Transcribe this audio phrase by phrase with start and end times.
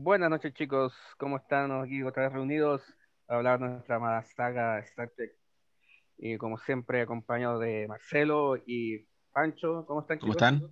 [0.00, 1.72] Buenas noches chicos, ¿cómo están?
[1.82, 2.82] Aquí otra vez reunidos
[3.26, 5.32] a hablar de nuestra amada saga Star Trek.
[6.18, 10.46] Y como siempre acompañado de Marcelo y Pancho, ¿cómo están ¿Cómo chicos?
[10.46, 10.70] están?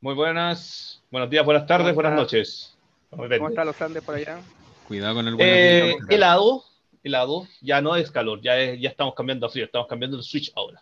[0.00, 2.74] Muy buenas, buenos días, buenas tardes, ¿Cómo buenas noches.
[3.10, 4.38] ¿Cómo están los Andes por allá?
[4.88, 6.64] Cuidado con el buen Eh, helado,
[7.02, 10.22] helado, ya no es calor, ya, es- ya estamos cambiando a frío, estamos cambiando el
[10.22, 10.80] switch ahora.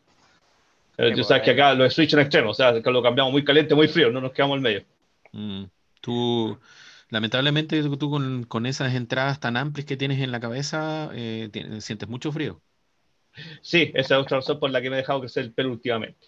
[0.98, 3.32] Eh, Sí, tú sabes que acá los switch son extremos, o sea, que lo cambiamos
[3.32, 4.84] muy caliente, muy frío, no nos quedamos en medio.
[5.32, 5.64] Mm,
[6.00, 6.56] Tú,
[7.12, 11.84] lamentablemente, tú, con, con esas entradas tan amplias que tienes en la cabeza, eh, tienes-
[11.84, 12.60] sientes mucho frío.
[13.60, 16.26] Sí, esa es otra razón por la que me he dejado crecer el pelo últimamente.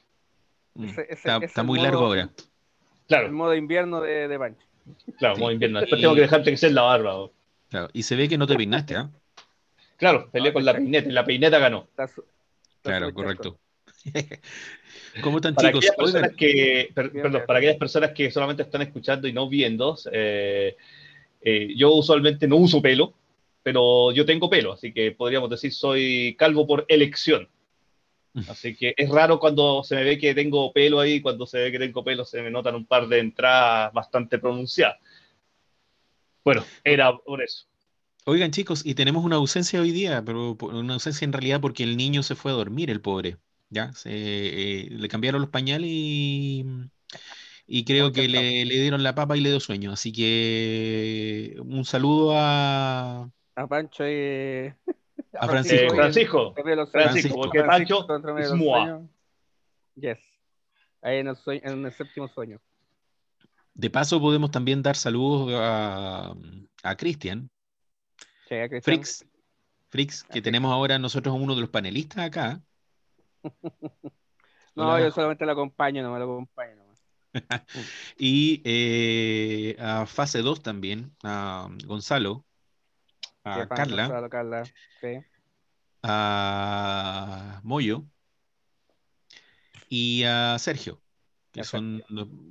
[0.75, 2.23] Mm, Ese- ese- Está, ese está el muy modo- largo ahora.
[2.23, 2.45] El
[3.09, 4.66] Claro, modo invierno de, de Pancho.
[5.19, 5.42] claro, Sí.
[5.42, 5.80] muy invierno.
[5.80, 7.30] Después Y- tengo que dejarte crecer la barba.
[7.70, 9.11] Claro, y se ve que no te peinaste, ¿ah?
[9.97, 11.84] Claro, peleé con la peineta y la peineta ganó.
[11.91, 12.20] Está su-
[12.77, 13.59] está Claro, correcto.
[15.23, 15.85] ¿Cómo están, Para chicos?
[15.87, 19.97] aquellas Oigan, que, per- perdón, para aquellas personas que solamente están escuchando y no viendo,
[20.12, 20.77] eh,
[21.41, 23.15] eh, yo usualmente no uso pelo,
[23.62, 27.48] pero yo tengo pelo, así que podríamos decir soy calvo por elección.
[28.47, 31.73] Así que es raro cuando se me ve que tengo pelo ahí, cuando se ve
[31.73, 34.98] que tengo pelo se me notan un par de entradas bastante pronunciadas.
[36.45, 37.67] Bueno, era por eso.
[38.27, 41.97] oigan, chicos, y tenemos una ausencia hoy día, pero una ausencia en realidad porque el
[41.97, 43.39] niño se fue a dormir, el pobre.
[43.75, 43.92] ¿Ya?
[43.92, 46.64] Se, eh, le cambiaron los pañales y,
[47.67, 49.91] y creo que le, le dieron la papa y le dio sueño.
[49.91, 54.72] Así que un saludo a, A Pancho y
[55.33, 55.86] A Francisco.
[55.92, 57.34] Eh, Francisco, Francisco, sueños.
[57.34, 58.06] porque Pancho
[58.39, 59.03] es mua.
[59.97, 60.19] Yes.
[61.03, 62.61] Ahí en el, sueño- en el séptimo sueño.
[63.75, 66.33] De paso, podemos también dar saludos a,
[66.84, 67.50] a Cristian,
[68.48, 68.83] Sí, a Cristian.
[68.83, 69.27] Frix,
[69.88, 72.62] Frix, que tenemos ahora nosotros a uno de los panelistas acá.
[74.77, 76.77] No, yo solamente lo acompaño, no me lo acompaño.
[76.77, 77.05] nomás.
[78.19, 82.45] Y eh, a fase 2 también, a Gonzalo,
[83.44, 84.65] a Sí, Carla, Gonzalo, Carla.
[85.00, 85.25] Sí.
[86.03, 88.05] a Moyo
[89.88, 91.03] y a Sergio,
[91.53, 92.03] que son,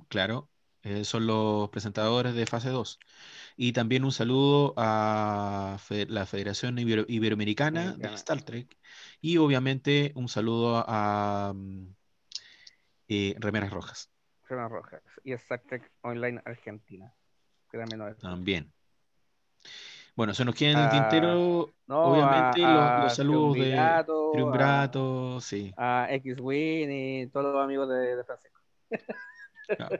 [0.09, 0.49] claro,
[0.83, 2.99] eh, son los presentadores de fase 2.
[3.55, 8.13] Y también un saludo a fe- la Federación Ibero- Iberoamericana de.
[8.15, 8.77] Star Trek
[9.21, 11.87] y obviamente un saludo a, mm,
[13.07, 14.09] eh, Remeras Rojas
[14.43, 15.01] Crema Rojas.
[15.23, 17.13] Y Star Trek Online Argentina.
[17.71, 17.79] Que
[18.19, 18.71] también.
[20.15, 25.41] Bueno, se nos queda en el Ah, tintero, No, obviamente, a- los, saludos de Triunvirato,
[25.41, 25.73] sí.
[25.75, 28.61] A, X-Wing y todos los amigos de, de Francisco.
[29.67, 29.99] claro.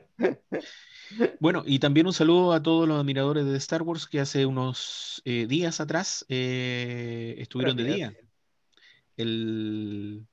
[1.40, 5.22] Bueno, y también un saludo a todos los admiradores de Star Wars que hace unos
[5.25, 8.13] eh, días atrás eh, estuvieron de día,
[9.18, 10.25] el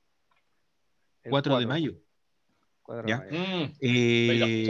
[1.22, 1.94] el 4 de mayo.
[2.86, 4.68] Mm, Eh,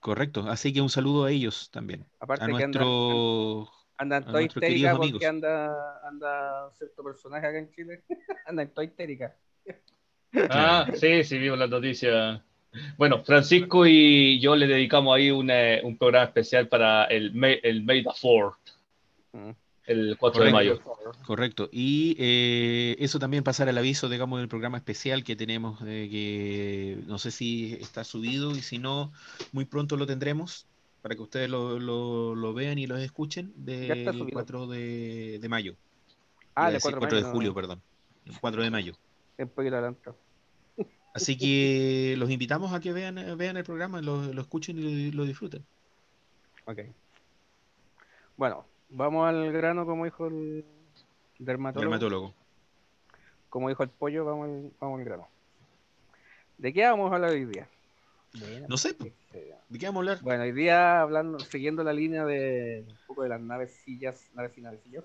[0.00, 3.70] correcto, así que un saludo a ellos también, Aparte a que nuestro...
[4.00, 5.24] Andan a toda histérica porque amigos.
[5.24, 8.04] anda, anda cierto personaje acá en Chile.
[8.46, 9.36] Andan toda histérica.
[10.48, 12.40] Ah, sí, sí, vimos las noticias.
[12.96, 17.58] Bueno, Francisco y yo le dedicamos ahí un, eh, un programa especial para el May,
[17.62, 18.56] el May the 4th,
[19.32, 19.50] Mm.
[19.86, 20.80] el 4 de mayo.
[21.26, 21.68] Correcto.
[21.72, 26.98] Y eh, eso también pasar el aviso, digamos, del programa especial que tenemos, eh, que
[27.06, 29.12] no sé si está subido y si no,
[29.52, 30.66] muy pronto lo tendremos
[31.02, 34.32] para que ustedes lo, lo- lo vean y lo escuchen Ya está del subido.
[34.32, 35.74] 4 de, de mayo.
[36.54, 37.82] Ah, decir 4 4 de mayo, julio, no, perdón.
[38.26, 38.94] El 4 de mayo.
[39.38, 40.16] Un poquito adelantado.
[41.18, 45.18] Así que los invitamos a que vean, vean el programa, lo, lo escuchen y lo,
[45.18, 45.64] lo disfruten.
[46.66, 46.80] Ok.
[48.36, 50.64] Bueno, vamos al grano, como dijo el
[51.40, 51.90] dermatólogo.
[51.90, 52.34] Dermatólogo.
[53.48, 55.28] Como dijo el pollo, vamos al, vamos al grano.
[56.56, 57.68] ¿De qué vamos a hablar hoy día?
[58.68, 60.22] No sé, ¿de qué vamos a hablar?
[60.22, 64.60] Bueno, hoy día hablando, siguiendo la línea de un poco de las navecillas, naves y
[64.60, 65.04] navecillos,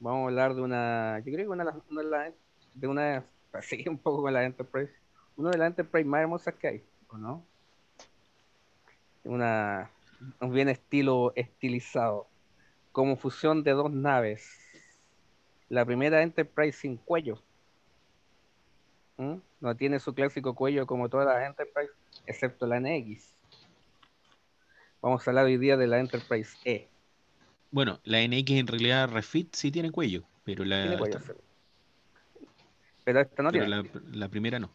[0.00, 3.24] vamos a hablar de una, yo creo que una de las, una de, las-
[3.62, 4.92] seguir un poco con la Enterprise,
[5.36, 7.44] una de las Enterprise más hermosas que hay, ¿o no?
[9.24, 9.90] Una,
[10.40, 12.26] un bien estilo estilizado,
[12.92, 14.48] como fusión de dos naves.
[15.68, 17.42] La primera Enterprise sin cuello.
[19.16, 19.36] ¿Mm?
[19.60, 21.90] No tiene su clásico cuello como todas las Enterprise,
[22.26, 23.32] excepto la NX.
[25.02, 26.88] Vamos a hablar hoy día de la Enterprise E.
[27.70, 31.38] Bueno, la NX en realidad refit sí tiene cuello, pero la, Tiene cuello, esta- sí.
[33.06, 33.84] Pero esta no pero tiene.
[33.84, 34.68] la, la primera no.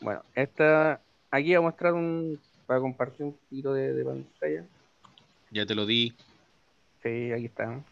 [0.00, 4.64] Bueno, esta, aquí voy a mostrar un, para compartir un poquito de, de pantalla.
[5.50, 6.14] Ya te lo di.
[7.02, 7.82] Sí, aquí está.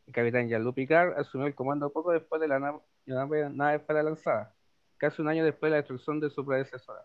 [0.06, 4.02] El capitán Jean-Luc Picard asumió el comando poco después de la nave, la nave fuera
[4.02, 4.54] lanzada,
[4.98, 7.00] casi un año después de la destrucción de su predecesora.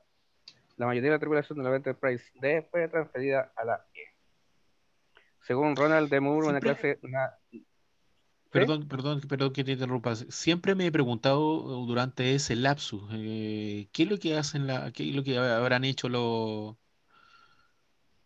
[0.77, 4.03] La mayoría de la tripulación de la Enterprise D fue transferida a la E.
[5.41, 6.99] Según Ronald de Moore, una clase,
[8.51, 10.25] Perdón, perdón, perdón que te interrumpas.
[10.29, 15.09] Siempre me he preguntado durante ese lapsus, eh, ¿qué es lo que hacen la, qué
[15.09, 16.75] es lo que habrán hecho los,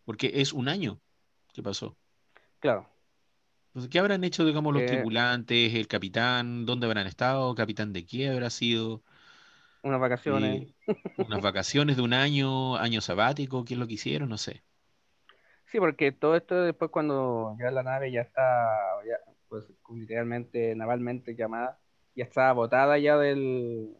[0.05, 1.01] porque es un año
[1.53, 1.97] que pasó.
[2.59, 2.87] Claro.
[3.67, 6.65] Entonces, ¿qué habrán hecho, digamos, los eh, tripulantes, el capitán?
[6.65, 7.53] ¿Dónde habrán estado?
[7.55, 9.03] ¿Capitán de qué habrá sido?
[9.85, 10.73] Unas vacaciones.
[11.15, 14.29] Unas vacaciones de un año, año sabático, ¿qué es lo que hicieron?
[14.29, 14.63] No sé.
[15.65, 18.41] Sí, porque todo esto después cuando ya la nave ya está,
[19.47, 21.77] pues literalmente navalmente llamada,
[22.15, 23.95] ya estaba botada ya del,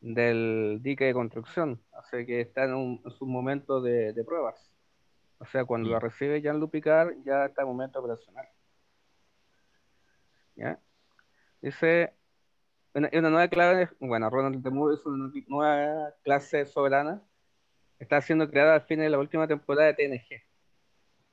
[0.00, 4.72] del dique de construcción, así que está en, un, momento de, pruebas.
[5.36, 6.00] O sea, cuando la mm.
[6.00, 8.48] recibe Jean-Luc Picard, ya está en momento operacional.
[10.54, 10.80] ¿Ya?
[11.60, 12.14] Dice,
[12.96, 17.22] una, una nueva clase, bueno, Ronald de Moore es una nueva clase soberana,
[17.98, 20.46] está siendo creada al fin de la última temporada de TNG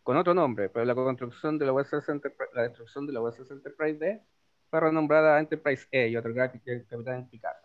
[0.03, 3.49] con otro nombre, pero la construcción de la USS Enterprise, la destrucción de la USS
[3.51, 4.21] Enterprise D
[4.69, 7.55] fue renombrada Enterprise E y otorgada al capitán Picard.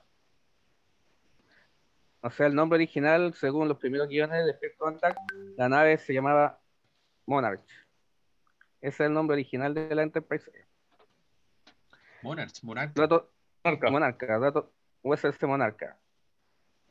[2.20, 5.18] O sea, el nombre original, según los primeros guiones de First Contact,
[5.56, 6.60] la nave se llamaba
[7.26, 7.64] Monarch.
[8.80, 10.64] Ese es el nombre original de la Enterprise E.
[12.22, 12.92] Monarch, Monarch.
[13.68, 13.90] Monarca.
[13.90, 14.72] Monarca, dato,
[15.02, 15.98] USS Monarca.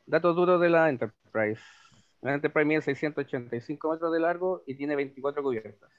[0.06, 1.62] Datos duros de la Enterprise.
[2.20, 5.90] La Enterprise mide 685 metros de largo y tiene 24 cubiertas.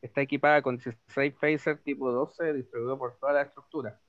[0.00, 4.00] Está equipada con 16 phaser tipo 12 distribuidos por toda la estructura.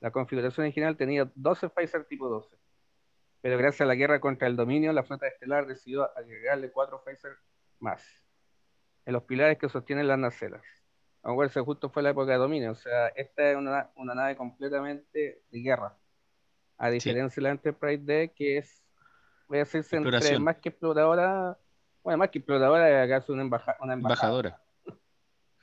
[0.00, 2.56] La configuración original tenía 12 phaser tipo 12,
[3.42, 7.36] pero gracias a la guerra contra el dominio, la flota estelar decidió agregarle 4 phaser
[7.78, 8.02] más
[9.04, 10.62] en los pilares que sostienen las nacelas.
[11.22, 15.60] Aunque justo fue la época de dominio, o sea, esta es una, nave completamente de
[15.60, 15.96] guerra,
[16.78, 18.82] a diferencia de la Enterprise D, que es
[19.46, 21.58] voy a decirse entre más que exploradora,
[22.02, 23.44] bueno, más que exploradora, acaso una,
[23.80, 24.62] una embajadora.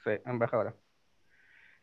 [0.03, 0.75] sí, embajadora.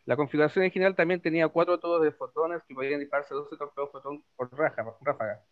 [0.04, 4.22] La configuración original también tenía cuatro tubos de fotones que podían dispararse 12 torpedos fotón
[4.36, 5.42] por ráfaga.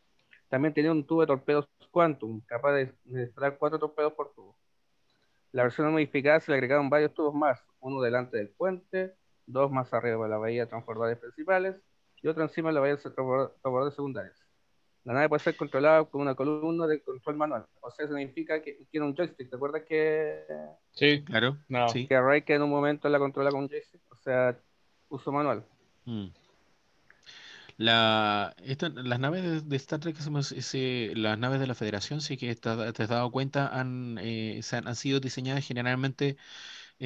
[0.49, 4.57] También tenía un tubo de torpedos Quantum, capaz de, disparar cuatro torpedos por tubo.
[5.53, 9.15] La versión modificada se le agregaron varios tubos más, uno delante del puente,
[9.47, 11.77] dos más arriba de la bahía de transbordadores principales
[12.23, 14.37] y otro encima de la bahía de transbordadores secundarios.
[15.05, 17.67] La nave puede ser controlada con una columna de control manual.
[17.81, 19.51] O sea, significa que tiene un joystick.
[19.51, 20.45] ¿Te acuerdas que.
[20.93, 21.59] Sí, claro.
[21.93, 24.01] Que Ray que en un momento la controla con un joystick.
[24.11, 24.57] O sea,
[25.09, 25.65] uso manual.
[26.05, 26.29] Mm.
[27.79, 28.55] La,
[28.95, 33.33] las naves de, Star Trek, las naves de la Federación, sí que te has dado
[33.33, 36.37] cuenta, han, eh, han, sido diseñadas generalmente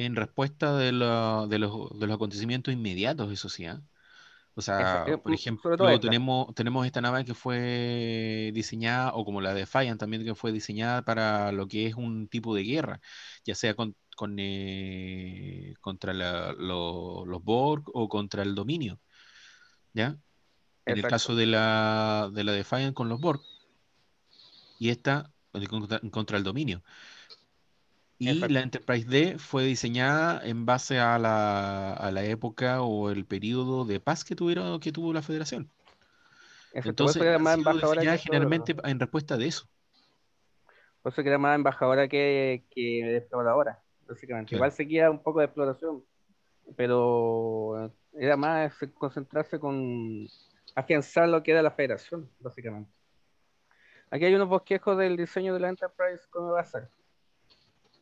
[0.05, 3.65] en respuesta de, de, los, de los acontecimientos inmediatos, eso sí.
[3.65, 3.75] ¿eh?
[4.55, 9.53] O sea, eh, por ejemplo, tenemos, tenemos esta nave que fue diseñada, o como la
[9.53, 12.99] Defiant también, que fue diseñada para lo que es un tipo de guerra,
[13.45, 18.99] ya sea con, con, eh, contra la- lo- los Borg o contra el dominio.
[19.93, 20.17] ¿Ya?
[20.85, 23.41] En el caso de la, de la Defiant con los Borg,
[24.79, 25.31] y esta
[25.69, 26.83] contra, contra el dominio.
[28.19, 28.53] Y Exacto.
[28.53, 33.85] la Enterprise D fue diseñada en base a la, a la época o el periodo
[33.85, 35.69] de paz que tuvieron, que tuvo la Federación.
[36.73, 38.87] Exacto, Entonces, han más embajadora que todo generalmente otro.
[38.87, 39.67] en respuesta de eso.
[41.01, 44.49] Por eso que era más embajadora que, que exploradora, básicamente.
[44.49, 44.57] Claro.
[44.57, 46.03] Igual seguía un poco de exploración,
[46.75, 50.27] pero era más concentrarse con
[50.75, 52.91] afianzar lo que era la federación, básicamente.
[54.09, 56.23] Aquí hay unos bosquejos del diseño de la Enterprise,
[56.57, 56.89] a ser.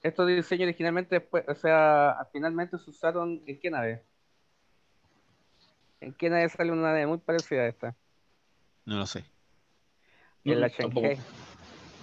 [0.06, 4.04] Estos diseños originalmente después, o sea, finalmente se usaron en qué nave?
[6.00, 7.96] ¿En qué nave sale una nave muy parecida a esta?
[8.86, 9.26] No lo sé.
[10.44, 11.08] En la Mm, tampoco.
[11.08, 11.26] Shanghai.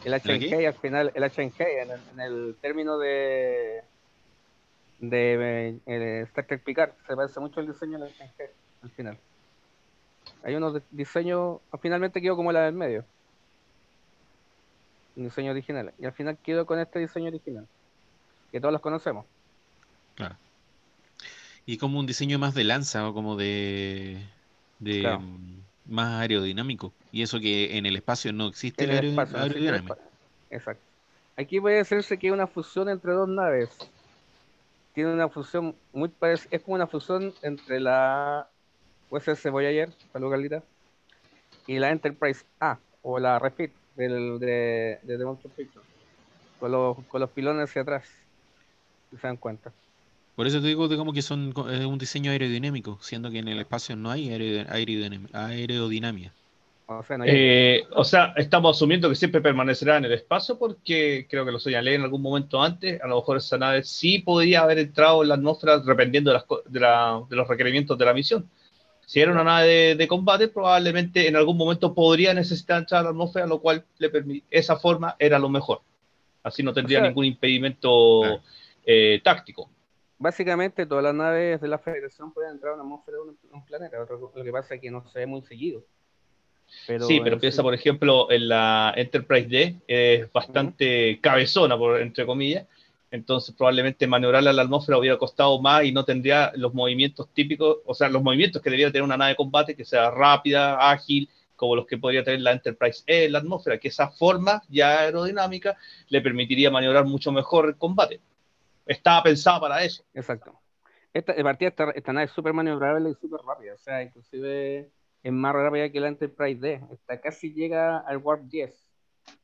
[0.05, 0.49] En la ¿En la qué?
[0.49, 3.85] Shanghai, al final, la Shanghai, en el, en el término de
[4.99, 8.49] de Star Trek Picard, se parece mucho el diseño de la Shanghai,
[8.83, 9.19] al final.
[10.43, 13.05] Hay unos diseños, finalmente quedó como la del medio.
[15.15, 15.93] Un diseño original.
[16.01, 17.69] Y al final quedó con este diseño original.
[18.53, 19.25] Que todos los conocemos.
[20.15, 20.37] Claro.
[21.67, 24.19] Y como un diseño más de lanza o como de,
[24.79, 25.21] de Claro.
[25.21, 26.93] mm, más aerodinámico.
[27.13, 29.95] Y eso que en el espacio no existe el aerodi- espacio, no existe el aerodinámica.
[29.95, 30.13] espacio.
[30.51, 30.83] Exacto.
[31.37, 33.71] Aquí puede decirse que es una fusión entre dos naves.
[34.95, 38.47] Tiene una fusión muy parecida, es como una fusión entre la
[39.11, 40.63] USS Voyager, salud Carlita,
[41.67, 45.85] y la Enterprise A, o la Refit del, de, de The Motion Picture,
[46.61, 48.05] con los, con los pilones hacia atrás,
[49.21, 49.73] se dan cuenta.
[50.37, 53.59] Por eso te digo como que son es un diseño aerodinámico, siendo que en el
[53.61, 54.31] espacio no hay
[55.33, 56.33] aerodinámica.
[56.87, 60.59] O sea, no hay- Eh, o sea, estamos asumiendo que siempre permanecerá en el espacio
[60.59, 63.01] porque creo que lo señalé en algún momento antes.
[63.03, 66.45] A lo mejor esa nave sí podría haber entrado en la atmósfera dependiendo de, las
[66.67, 68.49] de, la- de los requerimientos de la misión.
[69.07, 73.05] Si era una nave de, de combate, probablemente en algún momento podría necesitar entrar a
[73.05, 75.81] la atmósfera, lo cual le esa forma era lo mejor.
[76.43, 78.43] Así no tendría sea, ningún impedimento Claro.
[78.85, 79.71] Eh, táctico.
[80.19, 83.65] Básicamente todas las naves de la Federación pueden entrar a una atmósfera de un, un
[83.65, 85.83] planeta, Otro- lo que pasa es que no se ve muy seguido.
[86.87, 91.77] Pero sí, pero en piensa, sí- por ejemplo, en la Enterprise D, es bastante cabezona,
[91.77, 92.67] por, entre comillas.
[93.11, 97.79] Entonces, probablemente maniobrarla a la atmósfera hubiera costado más y no tendría los movimientos típicos,
[97.85, 101.29] o sea, los movimientos que debería tener una nave de combate, que sea rápida, ágil,
[101.57, 105.01] como los que podría tener la Enterprise E en la atmósfera, que esa forma ya
[105.01, 105.77] aerodinámica
[106.09, 108.21] le permitiría maniobrar mucho mejor el combate.
[108.87, 110.05] Estaba pensada para eso.
[110.15, 110.59] Exacto.
[111.15, 113.75] Esta, partida, esta, esta nave es súper maniobrable y súper rápida.
[113.75, 114.91] O sea, inclusive
[115.23, 116.81] es más rápida que la Enterprise D.
[116.93, 118.75] Esta casi llega al Warp 10.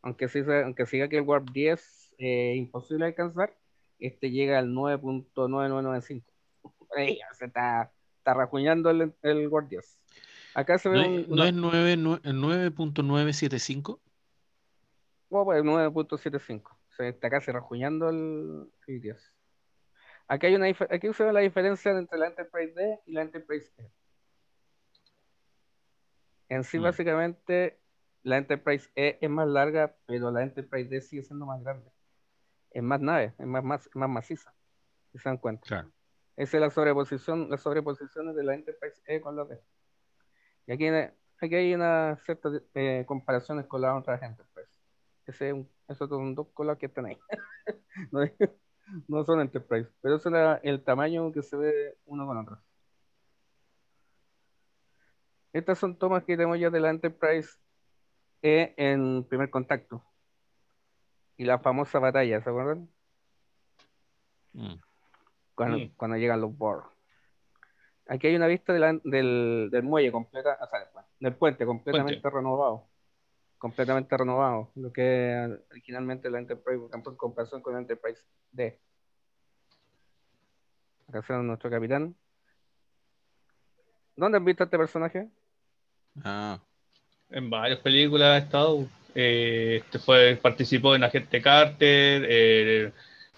[0.02, 3.54] Aunque, se- aunque siga que el Warp 10 es eh, imposible de alcanzar,
[4.00, 6.22] este llega al 9.9995.
[6.96, 9.98] Ey, se está, está rajuñando el, el Warp 10.
[10.54, 14.00] Acá se ve ¿No un, es, no una- es nueve- nue- 9.975?
[15.30, 16.77] Oh, pues 9.75.
[16.98, 19.34] O sea, está casi rajuñando el, el 10.
[20.26, 23.72] Aquí, hay una, aquí se ve la diferencia entre la Enterprise D y la Enterprise
[23.78, 23.88] E.
[26.48, 26.82] En sí, Mm.
[26.82, 27.78] básicamente,
[28.24, 31.88] la Enterprise E es más larga, pero la Enterprise D sigue siendo más grande.
[32.72, 34.52] Es más nave, es más, más, más maciza.
[35.12, 35.64] Si se dan cuenta.
[35.68, 35.92] Claro.
[36.34, 39.62] Esa es la sobreposición, las sobreposiciones de la Enterprise E con la D.
[40.66, 44.57] Y aquí, aquí hay unas ciertas eh, comparaciones con las otras Enterprise.
[45.28, 47.18] Ese es un- esos son dos colas que están ahí.
[48.10, 48.20] no,
[49.08, 52.58] no son Enterprise, pero ese es el tamaño que se ve uno con otro.
[55.52, 57.50] Estas son tomas que tenemos ya de la Enterprise
[58.42, 60.02] E en primer contacto.
[61.36, 62.88] Y la famosa batalla, ¿se acuerdan?
[64.54, 64.74] Mm.
[65.54, 65.90] cuando, Mm.
[65.96, 66.84] cuando llegan los Borg.
[68.08, 70.88] Aquí hay una vista de la- del, del muelle completa, o sea,
[71.20, 72.87] del puente completamente renovado.
[73.58, 74.70] Completamente renovado.
[74.76, 78.20] Lo que originalmente la Enterprise, por ejemplo, en comparación con la Enterprise
[78.52, 78.78] D.
[81.08, 82.14] Acá está nuestro capitán.
[84.16, 85.28] ¿Dónde han visto a este personaje?
[86.24, 86.58] Ah,
[87.30, 88.86] En varias películas ha estado.
[89.14, 92.92] eh, este fue, participó en Agente Carter, eh,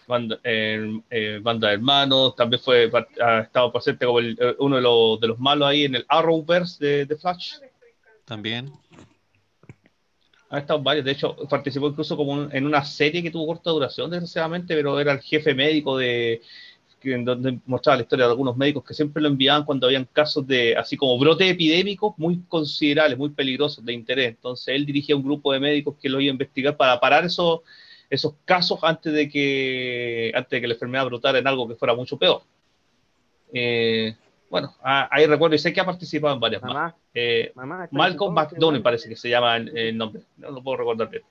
[0.07, 2.91] banda, en, eh, Banda de Hermanos, también fue,
[3.23, 6.05] ha estado presente como el- eh, uno de los, de los malos ahí en el
[6.09, 7.55] Arrowverse de, de Flash.
[8.27, 8.71] también.
[10.51, 13.71] Ha estado varios, de hecho, participó incluso como un- en una serie que tuvo corta
[13.71, 16.43] duración, desgraciadamente, pero era el jefe médico de
[17.03, 20.47] en donde mostraba la historia de algunos médicos que siempre lo enviaban cuando habían casos
[20.47, 24.29] de, así como brotes epidémicos muy considerables, muy peligrosos de interés.
[24.29, 27.61] Entonces él dirigía un grupo de médicos que lo iba a investigar para parar esos,
[28.11, 31.95] esos casos antes de que antes de que la enfermedad brotara en algo que fuera
[31.95, 32.43] mucho peor.
[33.53, 34.15] Eh,
[34.51, 36.93] bueno, ah, ahí recuerdo y sé que ha participado en varias más.
[37.15, 37.53] Eh,
[37.93, 41.23] Malcolm McDonnell parece que se llama el, nombre, no lo puedo recordar bien.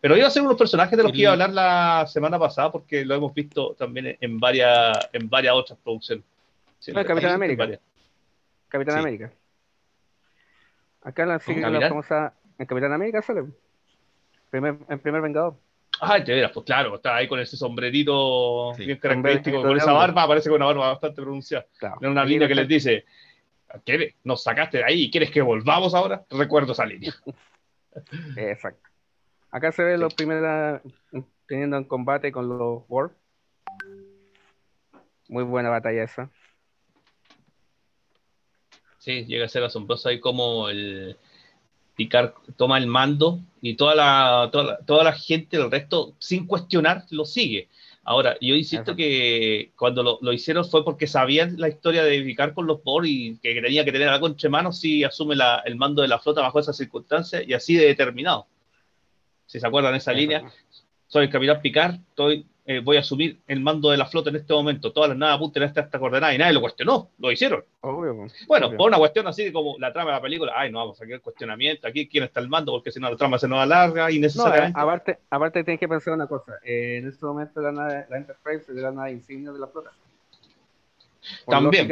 [0.00, 2.70] Pero iba a ser unos personajes de los que iba a hablar la semana pasada
[2.70, 6.24] porque lo hemos visto también en varias, en varias otras producciones.
[6.86, 7.68] Capitán América.
[8.68, 9.32] Capitán América.
[11.02, 12.34] Acá en la, la famosa.
[12.58, 13.44] En Capitán América sale.
[14.50, 15.56] Primer, en primer Vengador.
[16.00, 20.26] Ah, te verás, pues claro, está ahí con ese sombrerito bien característico, con esa barba,
[20.26, 21.66] parece con una barba bastante pronunciada.
[21.78, 21.96] Claro.
[22.00, 23.04] En una línea que les dice,
[23.84, 26.24] ¿qué, ¿nos sacaste de ahí y quieres que volvamos ahora?
[26.30, 27.14] Recuerdo esa línea.
[28.36, 28.88] Exacto.
[29.50, 30.82] Acá se ve los primeros
[31.46, 33.12] teniendo en combate con los Worf.
[35.28, 36.30] Muy buena batalla esa.
[38.98, 41.16] Sí, llega a ser asombroso ahí como el,
[41.98, 47.24] Picard toma el mando y toda la, toda la, gente, el resto, sin cuestionar, lo
[47.24, 47.68] sigue.
[48.04, 52.68] Ahora, yo insisto que cuando lo, hicieron fue porque sabían la historia de Picard con
[52.68, 56.08] los Borg y que tenía que tener algo entre manos si asume el mando de
[56.08, 58.46] la flota bajo esas circunstancias y así de determinado.
[59.46, 60.44] Si se acuerdan esa línea,
[61.08, 64.36] soy el capitán Picard, estoy eh, voy a asumir el mando de la flota en
[64.36, 67.64] este momento, todas las naves apunten a esta, coordenada y nadie lo cuestionó, lo hicieron.
[68.46, 71.04] bueno, por una cuestión así como la trama de la película, ay, no vamos a
[71.04, 74.10] el cuestionamiento, aquí quién está el mando, porque si no la trama se nos alarga
[74.10, 74.76] innecesariamente.
[74.76, 78.18] No, aparte, aparte tienes que pensar una cosa, eh, en este momento la, nave, la
[78.18, 79.90] Enterprise es la nave insignia de la flota.
[81.46, 81.88] También.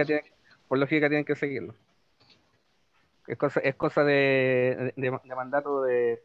[0.68, 1.75] por lógica tienen que seguirlo.
[3.26, 6.23] Es cosa, es cosa de, de mandato de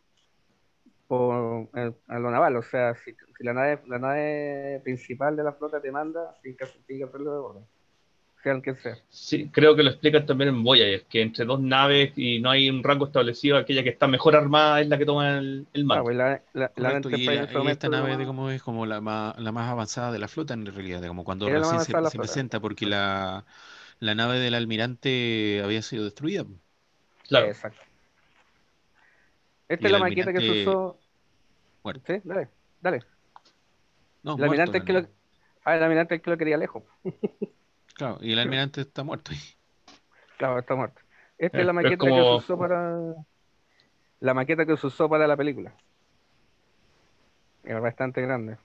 [1.11, 5.81] por a lo naval, o sea, si, la nave la nave principal de la flota
[5.81, 7.63] te manda, tienes que, que hacerlo de orden,
[8.41, 8.97] sea que sea.
[9.09, 12.69] Sí, creo que lo explican también en Voyager, que entre dos naves y no hay
[12.69, 16.07] un rango establecido, aquella que está mejor armada es la que toma el, el mando.
[16.07, 17.27] Ah, la, la, la y,
[17.67, 20.65] esta nave de como es como la más, la más avanzada de la flota en
[20.65, 23.43] realidad, de como cuando recién se, se presenta, porque la,
[23.99, 26.45] la nave del almirante había sido destruida.
[27.27, 27.47] Claro.
[27.47, 27.90] Exacto.
[29.71, 30.99] Esta es la maqueta que se usó
[31.83, 32.03] Muerto.
[32.05, 32.49] Sí, dale,
[32.81, 32.99] dale.
[34.21, 35.07] No, el almirante es que lo...
[35.63, 36.83] Ah, el almirante es que lo quería lejos.
[37.95, 39.31] claro, y el almirante está muerto.
[40.37, 41.01] Claro, está muerto.
[41.37, 42.97] Esta es, la maqueta que se usó para.
[44.19, 45.73] La maqueta que se usó para la película.
[47.63, 48.57] Era bastante grande.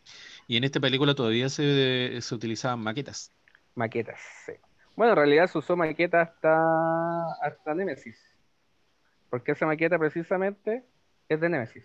[0.46, 3.32] Y en esta película todavía se, se utilizaban maquetas.
[3.74, 4.52] Maquetas, sí.
[4.96, 8.18] Bueno, en realidad se usó maqueta hasta, hasta Nemesis.
[9.30, 10.84] Porque esa maqueta precisamente
[11.28, 11.84] es de Nemesis.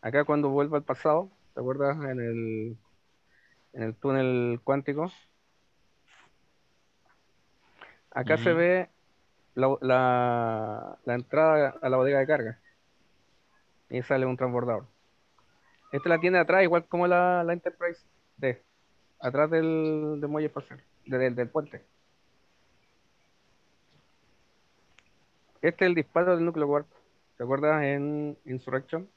[0.00, 1.96] Acá cuando vuelvo al pasado, ¿te acuerdas?
[1.96, 2.76] En el,
[3.72, 5.10] en el túnel cuántico.
[8.10, 8.90] Acá se ve
[9.54, 12.58] la, entrada a la bodega de carga.
[13.88, 14.86] Y sale un transbordador.
[15.92, 18.02] Esta la tiene atrás, igual como la, Enterprise
[18.38, 18.62] D.
[19.20, 21.84] Atrás del, muelle espacial, del, del puente.
[25.60, 26.88] Este es el disparo del núcleo warp.
[27.42, 29.08] ¿Te acuerdas en Insurrection?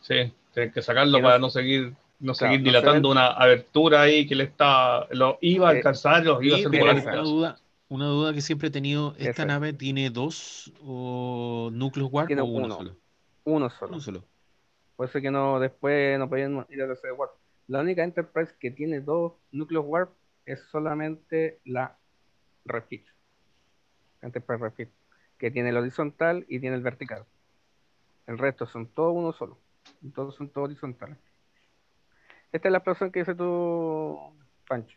[0.00, 4.44] Sí, tienen que sacarlo para no seguir no seguir dilatando una abertura ahí que le
[4.44, 7.58] está lo iba a alcanzar, los iba a hacer una duda,
[7.90, 12.96] una duda que siempre he tenido, ¿esta nave tiene dos núcleos warp o uno, solo?
[13.44, 14.00] Uno solo.
[14.00, 14.24] solo.
[14.96, 17.32] Por eso que no después no podían ir a de warp.
[17.68, 20.12] La única Enterprise que tiene dos núcleos warp
[20.46, 21.94] es solamente la
[22.64, 23.04] Refit.
[24.22, 24.88] Enterprise Refit,
[25.42, 27.24] que tiene el horizontal y tiene el vertical.
[28.28, 29.58] El resto son todos uno solo.
[30.14, 31.18] Todos son todos horizontales.
[32.52, 34.16] Esta es la explosión que dice tu
[34.68, 34.96] Pancho.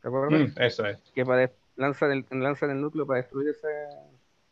[0.00, 0.40] ¿Te acuerdas?
[0.40, 0.98] Mm, eso es.
[1.14, 3.68] Que para lanzar el, lanzan el núcleo para destruir ese.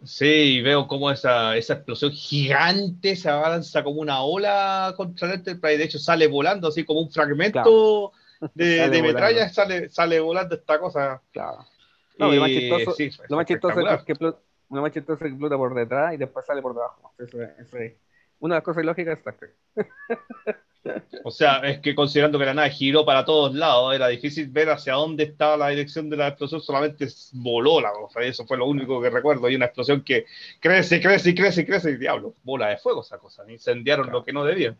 [0.04, 5.78] Sí, veo como esa, esa explosión gigante se avanza como una ola contra el Enterprise.
[5.78, 8.12] De hecho, sale volando así como un fragmento
[8.52, 11.22] de, de metralla, sale, sale volando esta cosa.
[11.32, 11.64] Claro.
[12.18, 12.94] No, lo más chistoso,
[13.30, 14.14] lo más chistoso es que
[14.70, 17.12] una mancha entonces explota por detrás y después sale por debajo.
[17.18, 17.96] Eso, es
[18.38, 19.36] una de las cosas ilógicas de Star
[21.24, 24.70] O sea, es que considerando que la nave giró para todos lados, era difícil ver
[24.70, 28.64] hacia dónde estaba la dirección de la explosión, solamente voló la cosa, eso fue lo
[28.64, 30.24] único que recuerdo, y una explosión que
[30.58, 34.32] crece, crece y crece crece, y diablo, bola de fuego esa cosa, incendiaron lo que
[34.32, 34.78] no debían.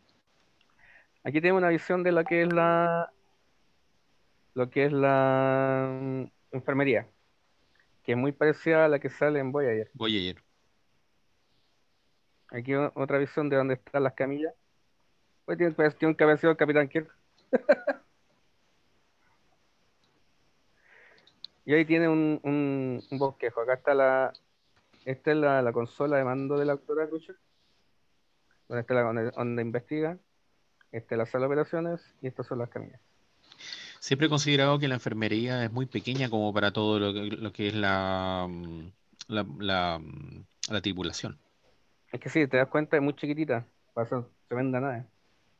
[1.22, 3.12] Aquí tenemos una visión de lo que es la
[4.54, 7.06] lo que es la mm, enfermería
[8.12, 9.90] es muy parecida a la que sale en Voyager.
[9.94, 10.42] Voyager.
[12.50, 14.54] Aquí otra visión de dónde están las camillas.
[15.44, 17.14] Pues tiene cuestión que haber sido el Capitán Kirk.
[21.64, 23.60] y ahí tiene un, bosquejo.
[23.60, 24.32] Acá está la.
[25.04, 27.36] Esta es la, consola de mando de la doctora Crusher.
[28.68, 30.18] Donde, está la, donde, donde investiga.
[30.92, 33.00] Esta es la sala de operaciones y estas son las camillas.
[34.00, 37.52] Siempre he considerado que la enfermería es muy pequeña como para todo lo que, lo
[37.52, 38.86] que es la, mm,
[39.28, 41.38] la, la, mm, la tripulación.
[42.12, 43.64] Es que sí, te das cuenta, es muy chiquitita.
[43.94, 45.04] Pasa tremenda nave.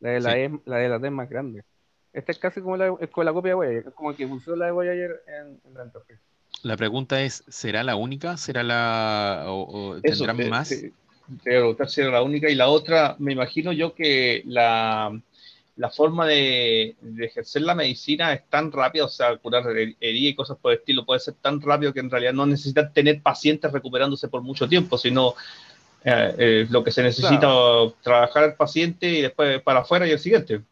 [0.01, 0.39] La de la, Sí.
[0.39, 1.65] E, la de la D es más grande.
[2.13, 3.89] Esta es casi como la, es como la copia de Voyager.
[3.89, 6.21] Es como que funcionó la de Voyager en, en la Enterprise.
[6.63, 8.37] La pregunta es, ¿será la única?
[8.37, 9.45] ¿Será la...
[9.49, 9.63] o,
[9.95, 10.69] o Eso, tendrán te- más?
[10.69, 10.93] te-
[11.45, 12.51] te a preguntar si era la única.
[12.51, 15.19] Y la otra, me imagino yo que la,
[15.81, 20.33] la forma de, de ejercer la medicina es tan rápida, o sea, curar her- heridas
[20.33, 23.23] y cosas por el estilo, puede ser tan rápido que en realidad no necesitan tener
[23.23, 25.35] pacientes recuperándose por mucho tiempo, sino
[26.05, 27.49] eh, eh, lo que se necesita
[28.03, 30.63] trabajar el paciente y después para afuera y el siguiente.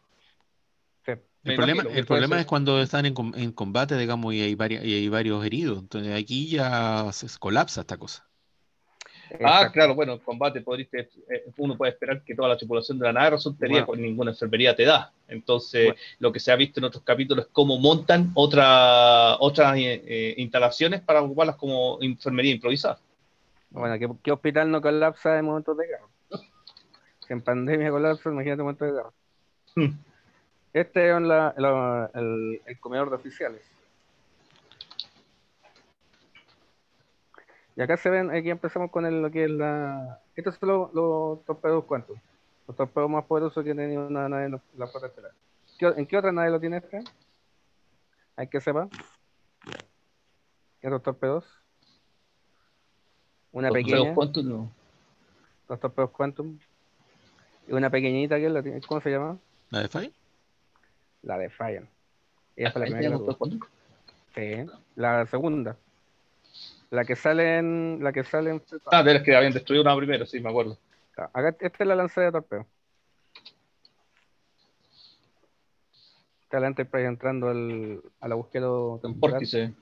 [1.05, 1.13] Sí.
[1.43, 2.39] El problema, el ser.
[2.39, 5.79] es cuando están en, com- en combate, digamos, y hay, varias, y hay varios heridos.
[5.79, 8.28] Entonces aquí ya se colapsa esta cosa.
[9.43, 13.13] Ah, claro, bueno, en combate eh, uno puede esperar que toda la tripulación de la
[13.13, 13.87] nave resultaría Bueno.
[13.87, 15.11] con ninguna enfermería te da.
[15.27, 15.99] Entonces, Bueno.
[16.19, 20.33] lo que se ha visto en otros capítulos es cómo montan otra, otras eh, eh,
[20.37, 22.99] instalaciones para ocuparlas como enfermería improvisada.
[23.69, 26.07] Bueno, ¿qué, qué hospital no colapsa en momentos de guerra?
[27.27, 29.09] Si en pandemia colapsa, imagínate en momentos de guerra.
[29.75, 29.99] Hmm.
[30.73, 33.61] Este es la- la- el, el comedor de oficiales.
[37.79, 40.19] Y acá se ven, aquí empezamos con el- lo que es la...
[40.35, 42.17] Estos son los, los torpedos Quantum.
[42.67, 45.31] Los torpedos más poderosos que tenía una nave en la, la flota estelar.
[45.77, 47.01] ¿Qué o- ¿En qué otra nave lo tiene este?
[48.35, 48.89] Hay que sepa.
[50.81, 51.45] Estos torpedos.
[53.53, 53.95] Una Los pequeña.
[53.95, 54.71] torpedos Quantum, no.
[55.69, 56.59] los torpedos Quantum.
[57.69, 59.37] Y una pequeñita que es la tiene- ¿cómo se llama?
[59.69, 60.11] ¿La de Fire?
[61.21, 61.87] La de Defiant.
[62.57, 63.69] Ella fue la Ahí primera que la torpedos.
[64.35, 65.77] Sí, la segunda.
[66.91, 67.99] La que sale en.
[68.01, 68.63] La que sale en.
[68.91, 70.77] Ah, de las que habían destruido una primero, sí, me acuerdo.
[71.15, 72.65] Acá, esta es la lanza de torpeo.
[76.43, 79.33] Está la Enterprise entrando al, al agujero En temporal.
[79.35, 79.73] Vórtice.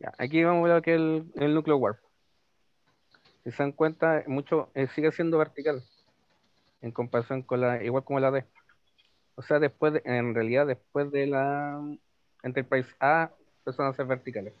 [0.00, 1.98] Ya, aquí vamos a ver que es el, el núcleo warp.
[3.44, 5.82] Si se dan cuenta, mucho eh, sigue siendo vertical
[6.80, 8.44] en comparación con la, igual como la D.
[9.36, 11.80] O sea, después de- en realidad después de la
[12.42, 13.30] Enterprise A
[13.68, 14.52] empezaron a ser verticales.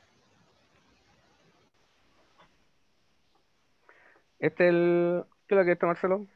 [4.38, 6.26] Este es el ¿qué es lo que está Marcelo?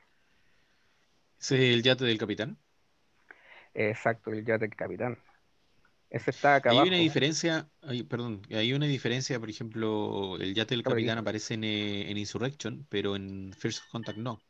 [1.41, 2.57] ¿Ese es el yate del capitán?
[3.75, 5.19] Exacto, el yate del capitán.
[6.11, 6.89] Ese está acá Hay abajo.
[6.89, 11.65] una diferencia, hay, perdón, hay una diferencia, por ejemplo, el yate del capitán aparece en,
[11.65, 14.41] eh, en Insurrection, pero en First Contact no.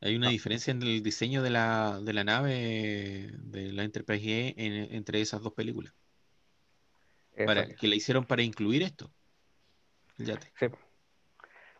[0.00, 0.32] Hay una No.
[0.32, 5.20] diferencia en el diseño de la, de la nave de la Enterprise E en- entre
[5.20, 5.94] esas dos películas,
[7.46, 9.10] para, que la hicieron para incluir esto,
[10.18, 10.52] yate.
[10.58, 10.66] Sí.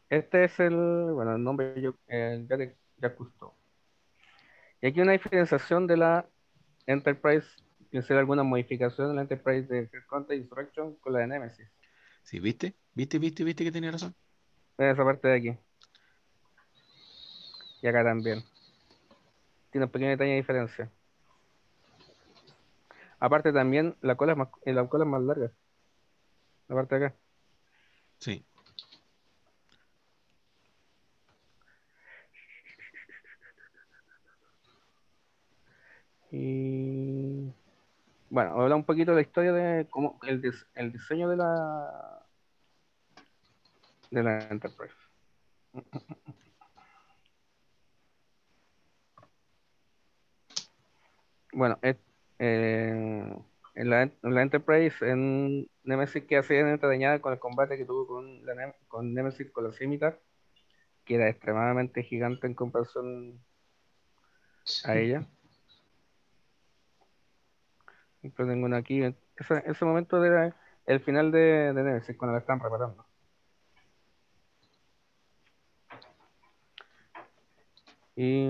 [0.08, 0.74] Este es el,
[1.12, 2.76] bueno, el nombre yo, el Jacques
[3.16, 3.54] Cousteau.
[4.80, 6.28] Y aquí una diferenciación de la
[6.86, 7.46] Enterprise,
[7.90, 11.68] que hacer alguna modificación de la Enterprise de Contact Insurrection con la de Nemesis.
[12.22, 12.74] ¿Sí, viste?
[12.94, 14.14] ¿Viste, viste, viste que tenía razón?
[14.78, 15.58] En esa parte de aquí.
[17.82, 18.42] Y acá también.
[19.70, 20.90] Tiene un pequeño detalle de diferencia.
[23.24, 25.50] Aparte también la cola es más, la cola es más larga.
[26.68, 27.16] La parte de acá.
[28.18, 28.44] Sí.
[36.30, 37.52] Y
[38.30, 42.22] bueno, habla un poquito de la historia de cómo el, dis- el diseño de la
[44.10, 44.94] de la Enterprise.
[51.52, 51.96] Bueno, es-
[52.38, 53.36] eh,
[53.74, 58.06] en, la, en la Enterprise, en Nemesis que hacía dañada con el combate que tuvo
[58.06, 60.20] con, la, con Nemesis con la Scimitar,
[61.04, 63.40] que era extremadamente gigante en comparación
[64.84, 65.26] a ella.
[68.20, 69.02] Siempre tengo una aquí.
[69.36, 73.04] Ese, ese momento era el final de, de Nemesis, cuando la están preparando.
[78.16, 78.48] Y